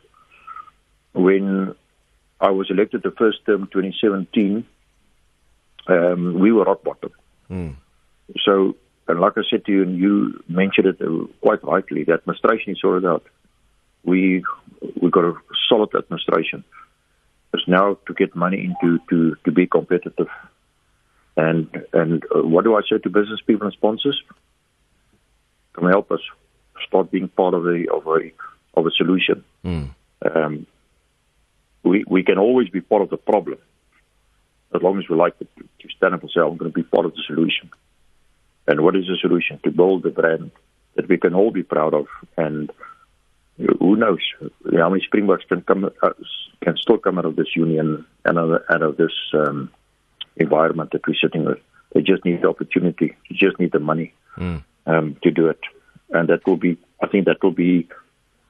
When 1.13 1.73
I 2.39 2.49
was 2.49 2.69
elected 2.69 3.01
the 3.03 3.11
first 3.11 3.45
term, 3.45 3.69
2017, 3.71 4.65
um, 5.87 6.39
we 6.39 6.51
were 6.51 6.63
rock 6.63 6.83
bottom. 6.83 7.11
Mm. 7.49 7.75
So, 8.45 8.75
and 9.07 9.19
like 9.19 9.33
I 9.37 9.41
said 9.49 9.65
to 9.65 9.71
you, 9.71 9.83
and 9.83 9.97
you 9.97 10.43
mentioned 10.47 10.87
it 10.87 11.01
uh, 11.01 11.27
quite 11.41 11.63
rightly, 11.63 12.03
the 12.03 12.13
administration 12.13 12.73
is 12.73 12.79
sorted 12.81 13.05
out. 13.05 13.23
We 14.03 14.43
we 15.01 15.09
got 15.09 15.25
a 15.25 15.33
solid 15.69 15.89
administration. 15.95 16.63
It's 17.53 17.67
now 17.67 17.97
to 18.07 18.13
get 18.13 18.35
money 18.35 18.65
into 18.65 18.99
to 19.09 19.35
to 19.45 19.51
be 19.51 19.67
competitive. 19.67 20.27
And 21.35 21.69
and 21.93 22.23
uh, 22.35 22.41
what 22.41 22.63
do 22.63 22.75
I 22.75 22.81
say 22.89 22.97
to 22.97 23.09
business 23.09 23.39
people 23.45 23.67
and 23.67 23.73
sponsors? 23.73 24.21
Come 25.73 25.89
help 25.89 26.11
us 26.11 26.21
start 26.87 27.11
being 27.11 27.29
part 27.29 27.53
of 27.53 27.65
a 27.65 27.85
of 27.93 28.07
a 28.07 28.31
of 28.75 28.85
a 28.85 28.91
solution. 28.91 29.43
Mm. 29.63 29.89
Um, 30.35 30.67
we 31.83 32.03
we 32.07 32.23
can 32.23 32.37
always 32.37 32.69
be 32.69 32.81
part 32.81 33.01
of 33.01 33.09
the 33.09 33.17
problem 33.17 33.59
as 34.75 34.81
long 34.81 34.99
as 34.99 35.09
we 35.09 35.15
like 35.15 35.37
to, 35.39 35.45
to 35.45 35.89
stand 35.95 36.13
up 36.13 36.21
and 36.21 36.31
say, 36.31 36.41
"I'm 36.41 36.57
going 36.57 36.71
to 36.71 36.75
be 36.75 36.83
part 36.83 37.05
of 37.05 37.13
the 37.13 37.23
solution." 37.25 37.69
And 38.67 38.81
what 38.81 38.95
is 38.95 39.05
the 39.07 39.17
solution? 39.21 39.59
To 39.63 39.71
build 39.71 40.05
a 40.05 40.09
brand 40.09 40.51
that 40.95 41.07
we 41.07 41.17
can 41.17 41.33
all 41.33 41.51
be 41.51 41.63
proud 41.63 41.93
of, 41.93 42.07
and 42.37 42.71
who 43.79 43.95
knows 43.95 44.19
how 44.77 44.89
many 44.89 45.03
Springboks 45.03 45.45
can 45.45 45.61
come 45.61 45.85
uh, 45.85 46.09
can 46.63 46.75
still 46.77 46.97
come 46.97 47.17
out 47.17 47.25
of 47.25 47.35
this 47.35 47.55
union 47.55 48.05
and 48.25 48.37
out 48.37 48.81
of 48.81 48.97
this 48.97 49.13
um, 49.33 49.71
environment 50.35 50.91
that 50.91 51.07
we're 51.07 51.15
sitting 51.21 51.45
with. 51.45 51.59
They 51.93 52.01
just 52.01 52.25
need 52.25 52.41
the 52.41 52.49
opportunity. 52.49 53.15
They 53.29 53.35
just 53.35 53.59
need 53.59 53.71
the 53.71 53.79
money 53.79 54.13
mm. 54.37 54.63
um, 54.85 55.17
to 55.23 55.31
do 55.31 55.47
it 55.47 55.61
and 56.09 56.29
that 56.29 56.45
will 56.45 56.57
be. 56.57 56.77
I 57.01 57.07
think 57.07 57.25
that 57.25 57.43
will 57.43 57.51
be 57.51 57.87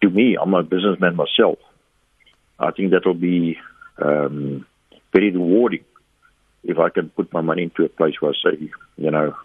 to 0.02 0.10
me. 0.10 0.38
I'm 0.40 0.54
a 0.54 0.64
businessman 0.64 1.16
myself. 1.16 1.60
I 2.60 2.72
think 2.72 2.92
that 2.92 3.06
will 3.06 3.14
be 3.14 3.58
um, 4.02 4.66
very 5.14 5.32
rewarding 5.32 5.84
if 6.68 6.78
I 6.78 6.90
can 6.90 7.10
put 7.10 7.34
my 7.34 7.42
money 7.42 7.64
into 7.64 7.86
a 7.86 7.90
place 7.90 8.16
where 8.20 8.32
I 8.32 8.52
say, 8.52 8.70
you 8.98 9.10
know, 9.10 9.36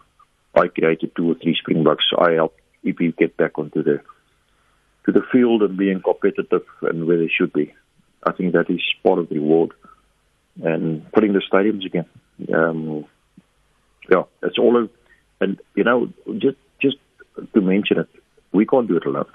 I 0.55 0.67
created 0.67 1.17
two 1.17 1.31
or 1.31 1.35
three 1.37 1.57
Springboks. 1.59 2.05
I 2.19 2.33
helped 2.33 2.61
EP 2.87 2.99
get 3.17 3.37
back 3.37 3.59
onto 3.59 3.83
the 3.83 4.03
to 5.07 5.13
the 5.13 5.23
field 5.33 5.63
and 5.63 5.77
being 5.77 6.01
competitive 6.01 6.67
and 6.83 7.07
where 7.07 7.19
they 7.19 7.29
should 7.29 7.53
be. 7.53 7.73
I 8.25 8.33
think 8.33 8.53
that 8.53 8.71
is 8.71 8.83
part 9.03 9.19
of 9.19 9.29
the 9.29 9.37
reward. 9.37 9.71
And 10.63 11.11
putting 11.13 11.33
the 11.33 11.43
stadiums 11.51 11.87
again. 11.87 12.07
Um, 12.53 13.07
yeah, 14.11 14.25
it's 14.43 14.59
all. 14.59 14.85
A, 14.85 14.89
and 15.43 15.59
you 15.75 15.85
know, 15.85 16.13
just 16.39 16.59
just 16.81 16.97
to 17.55 17.61
mention 17.61 17.99
it. 18.01 18.09
We 18.53 18.67
can't 18.67 18.87
do 18.87 18.97
it 18.97 19.07
alone. 19.07 19.31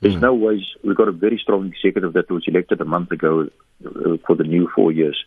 There's 0.00 0.14
mm. 0.14 0.22
no 0.22 0.34
ways. 0.34 0.62
We've 0.82 0.96
got 0.96 1.08
a 1.08 1.12
very 1.12 1.38
strong 1.42 1.66
executive 1.66 2.14
that 2.14 2.30
was 2.30 2.44
elected 2.46 2.80
a 2.80 2.84
month 2.84 3.10
ago 3.10 3.48
uh, 3.84 4.16
for 4.26 4.36
the 4.36 4.44
new 4.44 4.70
four 4.74 4.92
years. 4.92 5.22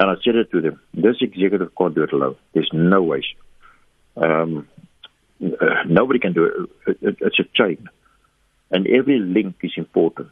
And 0.00 0.10
I 0.10 0.14
said 0.24 0.34
it 0.34 0.50
to 0.52 0.62
them. 0.62 0.80
This 0.94 1.16
executive 1.20 1.72
can't 1.76 1.94
do 1.94 2.02
it 2.02 2.12
alone. 2.12 2.36
There's 2.54 2.70
no 2.72 3.02
ways. 3.02 3.26
Um, 4.16 4.66
uh, 5.44 5.84
nobody 5.86 6.18
can 6.18 6.32
do 6.32 6.44
it. 6.86 6.96
it. 7.02 7.16
It's 7.20 7.38
a 7.38 7.44
chain. 7.54 7.86
And 8.70 8.86
every 8.86 9.18
link 9.18 9.56
is 9.62 9.72
important. 9.76 10.30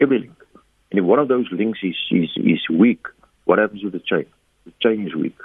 Every 0.00 0.20
link. 0.20 0.42
And 0.90 0.98
if 0.98 1.04
one 1.04 1.18
of 1.18 1.28
those 1.28 1.46
links 1.52 1.80
is, 1.82 1.96
is, 2.10 2.30
is 2.36 2.68
weak, 2.70 3.06
what 3.44 3.58
happens 3.58 3.84
with 3.84 3.92
the 3.92 4.00
chain? 4.00 4.24
The 4.64 4.72
chain 4.82 5.06
is 5.06 5.14
weak. 5.14 5.36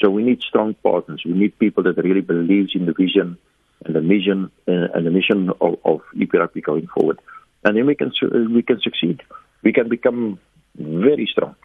So 0.00 0.08
we 0.08 0.22
need 0.22 0.40
strong 0.40 0.74
partners. 0.82 1.22
We 1.26 1.32
need 1.32 1.58
people 1.58 1.82
that 1.84 1.98
really 1.98 2.22
believes 2.22 2.72
in 2.74 2.86
the 2.86 2.94
vision 2.94 3.36
and 3.84 3.94
the 3.94 4.00
mission 4.00 4.50
uh, 4.66 4.88
and 4.94 5.06
the 5.06 5.10
mission 5.10 5.50
of, 5.60 5.76
of 5.84 6.00
EP 6.18 6.32
Rugby 6.32 6.62
going 6.62 6.86
forward. 6.86 7.20
And 7.62 7.76
then 7.76 7.84
we 7.84 7.94
can 7.94 8.10
we 8.54 8.62
can 8.62 8.80
succeed. 8.80 9.20
We 9.62 9.74
can 9.74 9.90
become 9.90 10.38
very 10.78 11.28
strong, 11.30 11.56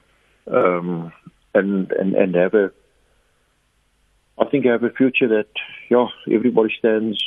um, 0.51 1.11
and 1.53 1.91
and 1.91 2.15
and 2.15 2.35
have 2.35 2.53
a. 2.53 2.71
I 4.37 4.45
think 4.49 4.65
have 4.65 4.83
a 4.83 4.89
future 4.89 5.29
that 5.29 5.47
yeah 5.89 6.07
everybody 6.29 6.73
stands 6.77 7.23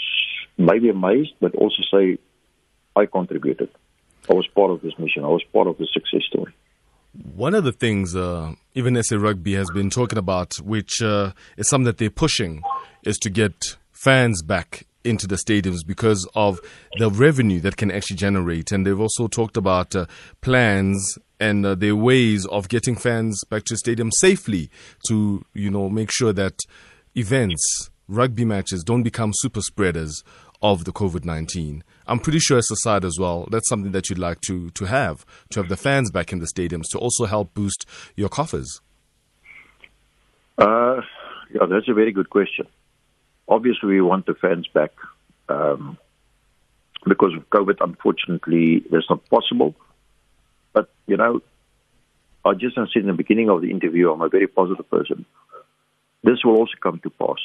maybe 0.59 0.91
amazed, 0.91 1.33
but 1.41 1.55
also 1.55 1.83
say, 1.91 2.19
I 2.97 3.07
contributed. 3.07 3.71
I 4.29 4.35
was 4.35 4.47
part 4.49 4.71
of 4.71 4.83
this 4.83 4.93
mission. 4.99 5.25
I 5.25 5.29
was 5.29 5.43
part 5.53 5.69
of 5.69 5.79
the 5.79 5.87
success 5.87 6.23
story. 6.29 6.53
One 7.35 7.55
of 7.55 7.65
the 7.65 7.73
things 7.73 8.15
uh, 8.15 8.53
even 8.75 9.03
SA 9.03 9.17
Rugby 9.17 9.55
has 9.55 9.71
been 9.71 9.89
talking 9.89 10.19
about, 10.19 10.57
which 10.57 11.01
uh, 11.01 11.33
is 11.57 11.69
something 11.69 11.87
that 11.87 11.99
they're 11.99 12.11
pushing, 12.11 12.63
is 13.05 13.17
to 13.19 13.31
get 13.31 13.77
fans 13.93 14.43
back 14.43 14.87
into 15.05 15.27
the 15.27 15.37
stadiums 15.37 15.87
because 15.87 16.29
of 16.35 16.61
the 16.99 17.11
revenue 17.11 17.61
that 17.61 17.77
can 17.77 17.91
actually 17.91 18.17
generate. 18.17 18.71
And 18.71 18.87
they've 18.87 19.01
also 19.01 19.27
talked 19.27 19.57
about 19.57 19.97
uh, 19.97 20.07
plans 20.43 21.19
and 21.41 21.65
uh, 21.65 21.75
their 21.75 21.97
ways 21.97 22.47
of 22.47 22.69
getting 22.69 22.97
fans 22.97 23.45
back 23.45 23.65
to 23.65 23.77
stadium 23.77 24.11
safely 24.11 24.71
to, 25.07 25.45
you 25.55 25.71
know, 25.71 25.89
make 25.89 26.11
sure 26.11 26.33
that 26.33 26.61
events, 27.15 27.91
rugby 28.09 28.45
matches 28.45 28.83
don't 28.83 29.03
become 29.03 29.33
super 29.35 29.61
spreaders 29.61 30.23
of 30.61 30.85
the 30.85 30.93
COVID 30.93 31.25
19. 31.25 31.85
I'm 32.07 32.19
pretty 32.19 32.39
sure 32.39 32.59
as 32.59 32.71
a 32.71 32.77
side 32.77 33.05
as 33.05 33.19
well, 33.19 33.47
that's 33.51 33.69
something 33.69 33.93
that 33.93 34.09
you'd 34.09 34.19
like 34.19 34.41
to, 34.43 34.71
to 34.71 34.85
have, 34.87 35.25
to 35.51 35.61
have 35.61 35.69
the 35.69 35.77
fans 35.77 36.11
back 36.11 36.33
in 36.33 36.41
the 36.41 36.47
stadiums 36.47 36.89
to 36.93 36.99
also 36.99 37.27
help 37.27 37.55
boost 37.55 37.87
your 38.17 38.29
coffers. 38.29 38.81
Uh, 40.57 41.03
yeah, 41.53 41.67
that's 41.71 41.89
a 41.89 41.95
very 41.95 42.13
good 42.13 42.31
question. 42.31 42.67
Obviously, 43.49 43.89
we 43.89 44.01
want 44.01 44.27
the 44.27 44.35
fans 44.35 44.67
back 44.67 44.93
um, 45.49 45.97
because 47.07 47.35
of 47.35 47.49
COVID. 47.51 47.77
Unfortunately, 47.81 48.85
that's 48.91 49.09
not 49.09 49.25
possible. 49.29 49.75
But 50.79 50.89
you 51.07 51.17
know, 51.17 51.43
I 52.45 52.55
just 52.55 52.77
said 52.77 53.03
in 53.03 53.07
the 53.07 53.21
beginning 53.23 53.51
of 53.51 53.63
the 53.63 53.71
interview, 53.71 54.13
I'm 54.13 54.23
a 54.23 54.29
very 54.29 54.47
positive 54.47 54.89
person. 54.89 55.25
This 56.23 56.45
will 56.45 56.57
also 56.57 56.77
come 56.81 57.01
to 57.05 57.11
pass. 57.11 57.41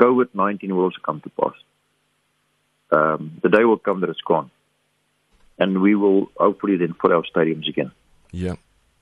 COVID 0.00 0.28
19 0.34 0.74
will 0.74 0.84
also 0.84 1.00
come 1.04 1.20
to 1.20 1.30
pass 1.40 1.56
um, 2.90 3.38
the 3.42 3.48
day 3.48 3.64
will 3.64 3.78
come 3.78 4.00
that 4.00 4.10
it's 4.10 4.20
gone, 4.20 4.50
and 5.58 5.80
we 5.80 5.94
will 5.94 6.30
hopefully 6.36 6.76
then 6.76 6.94
fill 7.00 7.12
our 7.12 7.24
stadiums 7.34 7.68
again. 7.68 7.92
Yeah. 8.30 8.54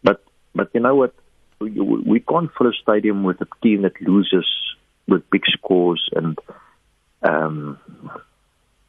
But 0.03 0.23
but 0.55 0.71
you 0.75 0.81
know 0.81 0.97
what? 0.97 1.15
We, 1.61 1.71
we 1.71 2.21
can't 2.21 2.51
fill 2.57 2.69
a 2.69 2.73
stadium 2.73 3.25
with 3.25 3.41
a 3.41 3.47
team 3.63 3.83
that 3.83 4.01
loses 4.01 4.47
with 5.09 5.29
big 5.31 5.43
scores, 5.47 6.09
and 6.15 6.39
um, 7.23 7.79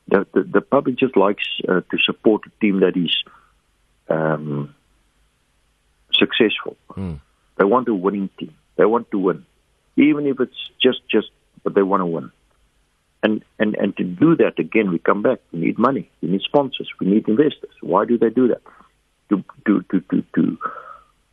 the, 0.07 0.25
the, 0.33 0.43
the 0.43 0.61
public 0.61 0.97
just 0.97 1.15
likes 1.15 1.47
uh, 1.67 1.81
to 1.81 1.97
support 2.05 2.41
a 2.45 2.51
team 2.59 2.81
that 2.81 2.97
is 2.97 3.15
um, 4.09 4.75
successful. 6.17 6.77
Mm. 6.95 7.19
They 7.57 7.65
want 7.65 7.87
a 7.87 7.93
winning 7.93 8.29
team. 8.39 8.55
They 8.75 8.85
want 8.85 9.09
to 9.11 9.19
win, 9.19 9.45
even 9.95 10.27
if 10.27 10.39
it's 10.39 10.69
just 10.81 10.99
just, 11.09 11.29
but 11.63 11.73
they 11.73 11.81
want 11.81 12.01
to 12.01 12.05
win. 12.05 12.31
And, 13.23 13.43
and, 13.57 13.75
and 13.75 13.97
to 13.97 14.03
do 14.03 14.35
that, 14.35 14.59
again, 14.59 14.91
we 14.91 14.99
come 14.99 15.23
back. 15.23 15.39
We 15.51 15.59
need 15.59 15.79
money. 15.79 16.09
We 16.21 16.29
need 16.29 16.41
sponsors. 16.41 16.87
We 16.99 17.07
need 17.07 17.27
investors. 17.27 17.71
Why 17.81 18.05
do 18.05 18.17
they 18.17 18.29
do 18.29 18.47
that? 18.49 18.61
To, 19.29 19.43
to, 19.65 19.83
to, 19.91 19.99
to, 20.11 20.23
to, 20.35 20.57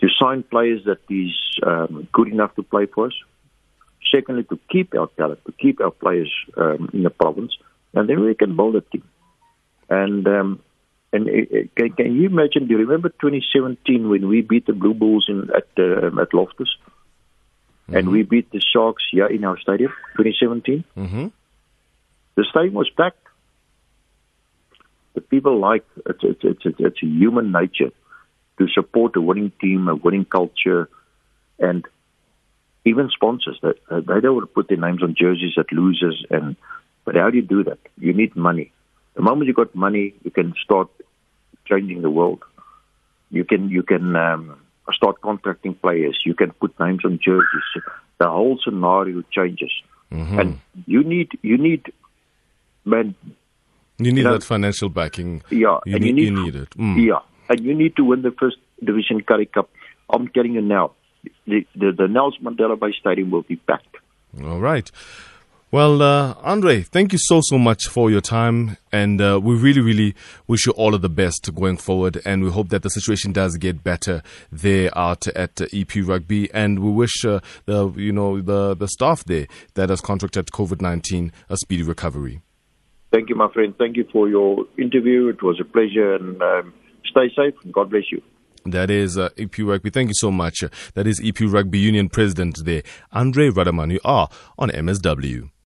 to 0.01 0.09
sign 0.19 0.43
players 0.45 0.83
that 0.87 1.01
is 1.11 1.33
um, 1.65 2.09
good 2.13 2.29
enough 2.29 2.55
to 2.57 2.63
play 2.63 2.87
for 2.87 3.07
us, 3.07 3.13
Secondly, 4.13 4.45
to 4.45 4.59
keep 4.71 4.95
our 4.95 5.09
talent, 5.17 5.41
to 5.47 5.53
keep 5.53 5.81
our 5.81 5.91
players 5.91 6.33
um, 6.57 6.91
in 6.93 7.03
the 7.03 7.11
province, 7.11 7.57
and 7.95 8.09
then 8.09 8.21
we 8.21 8.35
can 8.35 8.55
build 8.55 8.77
a 8.77 8.81
team. 8.81 9.03
And 9.89 10.27
um, 10.27 10.61
and 11.15 11.29
uh, 11.29 11.69
can, 11.77 11.93
can 11.93 12.17
you 12.17 12.27
imagine? 12.27 12.67
Do 12.67 12.75
you 12.75 12.81
remember 12.81 13.09
2017 13.09 14.09
when 14.09 14.29
we 14.29 14.41
beat 14.43 14.67
the 14.67 14.73
Blue 14.73 14.95
Bulls 14.95 15.27
in 15.29 15.49
at 15.55 15.69
uh, 15.79 16.21
at 16.21 16.35
Loftus, 16.35 16.69
mm-hmm. 17.89 17.97
and 17.97 18.11
we 18.11 18.23
beat 18.25 18.51
the 18.51 18.61
Sharks 18.61 19.05
here 19.13 19.27
in 19.27 19.45
our 19.45 19.59
stadium? 19.61 19.93
2017. 20.17 20.85
Mm-hmm. 20.97 21.27
The 22.35 22.45
stadium 22.51 22.75
was 22.75 22.91
packed. 22.91 23.27
The 25.15 25.21
people 25.21 25.61
like 25.61 25.85
it's 26.07 26.25
it's 26.25 26.45
it's, 26.65 26.81
it's 26.81 27.03
a 27.03 27.07
human 27.07 27.53
nature 27.53 27.93
to 28.59 28.69
support 28.69 29.15
a 29.15 29.21
winning 29.21 29.53
team, 29.61 29.87
a 29.87 29.95
winning 29.95 30.25
culture, 30.25 30.89
and 31.61 31.87
even 32.85 33.09
sponsors 33.11 33.59
that 33.63 33.77
they 33.89 34.21
don't 34.21 34.35
want 34.35 34.49
to 34.49 34.55
put 34.55 34.67
their 34.69 34.79
names 34.79 35.03
on 35.03 35.15
jerseys 35.17 35.55
that 35.57 35.73
loses. 35.73 36.27
And 36.29 36.57
but 37.05 37.15
how 37.15 37.31
do 37.31 37.37
you 37.37 37.43
do 37.43 37.63
that? 37.65 37.79
You 37.99 38.15
need 38.15 38.35
money. 38.35 38.73
The 39.15 39.23
moment 39.23 39.47
you 39.47 39.55
got 39.55 39.75
money, 39.75 40.15
you 40.25 40.31
can 40.31 40.55
start 40.63 40.89
changing 41.67 42.03
the 42.03 42.11
world. 42.11 42.43
You 43.31 43.45
can 43.45 43.69
you 43.69 43.83
can 43.83 44.15
um, 44.17 44.61
start 44.93 45.21
contracting 45.21 45.75
players. 45.75 46.19
You 46.25 46.35
can 46.35 46.53
put 46.53 46.79
names 46.79 47.05
on 47.05 47.19
jerseys. 47.23 47.85
The 48.19 48.29
whole 48.29 48.59
scenario 48.63 49.23
changes, 49.31 49.73
mm-hmm. 50.13 50.39
and 50.39 50.61
you 50.87 51.03
need 51.03 51.31
you 51.43 51.59
need 51.59 51.93
man. 52.85 53.15
You 53.99 54.13
need 54.13 54.19
you 54.19 54.25
know, 54.25 54.33
that 54.35 54.45
financial 54.45 54.89
backing. 54.89 55.43
Yeah, 55.51 55.79
you, 55.87 55.99
need, 55.99 56.07
you, 56.07 56.13
need, 56.13 56.23
you 56.23 56.45
need 56.45 56.55
it. 56.57 56.71
Mm. 56.71 57.07
Yeah, 57.07 57.21
and 57.49 57.61
you 57.61 57.75
need 57.75 57.97
to 57.97 58.05
win 58.05 58.23
the 58.23 58.33
first 58.33 58.57
division 58.83 59.23
Currie 59.23 59.47
Cup. 59.47 59.71
I'm 60.11 60.29
telling 60.29 60.55
you 60.55 60.63
now, 60.63 60.93
the 61.47 61.67
the, 61.75 61.93
the 61.93 62.09
Nelson 62.09 62.45
Mandela 62.45 62.79
Bay 62.79 62.95
Stadium 62.99 63.31
will 63.31 63.43
be 63.43 63.57
packed. 63.57 63.97
All 64.43 64.61
right. 64.61 64.91
Well, 65.75 66.03
uh, 66.03 66.37
Andre, 66.45 66.83
thank 66.83 67.11
you 67.11 67.19
so, 67.19 67.41
so 67.43 67.59
much 67.59 67.89
for 67.89 68.09
your 68.09 68.21
time. 68.21 68.77
And 68.93 69.21
uh, 69.21 69.41
we 69.43 69.57
really, 69.57 69.81
really 69.81 70.15
wish 70.47 70.67
you 70.67 70.73
all 70.75 70.95
of 70.95 71.03
the 71.03 71.09
best 71.09 71.53
going 71.53 71.79
forward. 71.79 72.23
And 72.25 72.45
we 72.45 72.51
hope 72.53 72.69
that 72.69 72.85
the 72.85 72.91
situation 72.91 73.33
does 73.33 73.57
get 73.57 73.83
better 73.83 74.23
there 74.53 74.97
out 74.97 75.27
at 75.27 75.61
uh, 75.61 75.67
EP 75.73 75.91
Rugby. 75.97 76.49
And 76.55 76.79
we 76.79 76.93
wish 76.93 77.25
uh, 77.25 77.41
the, 77.67 77.93
you 77.97 78.13
know, 78.13 78.41
the, 78.41 78.77
the 78.77 78.87
staff 78.87 79.25
there 79.25 79.49
that 79.75 79.91
has 79.91 80.01
contracted 80.01 80.47
COVID-19 80.53 81.33
a 81.49 81.57
speedy 81.57 81.83
recovery. 81.83 82.41
Thank 83.13 83.29
you, 83.29 83.35
my 83.35 83.53
friend. 83.53 83.75
Thank 83.77 83.97
you 83.97 84.07
for 84.13 84.29
your 84.29 84.67
interview. 84.79 85.27
It 85.27 85.43
was 85.43 85.59
a 85.61 85.65
pleasure. 85.65 86.15
And 86.15 86.41
um, 86.41 86.73
stay 87.05 87.31
safe. 87.35 87.55
And 87.65 87.75
God 87.75 87.91
bless 87.91 88.13
you. 88.13 88.23
That 88.65 88.91
is 88.91 89.19
uh, 89.19 89.31
EP 89.37 89.59
Rugby. 89.59 89.91
Thank 89.91 90.11
you 90.11 90.15
so 90.15 90.31
much. 90.31 90.63
That 90.95 91.09
is 91.09 91.21
EP 91.23 91.41
Rugby 91.41 91.81
Union 91.81 92.09
President 92.09 92.65
there, 92.65 92.85
Andre 93.11 93.49
Rademan. 93.49 93.93
You 93.93 94.01
are 94.05 94.29
on 94.57 94.71
MSW. 94.71 95.51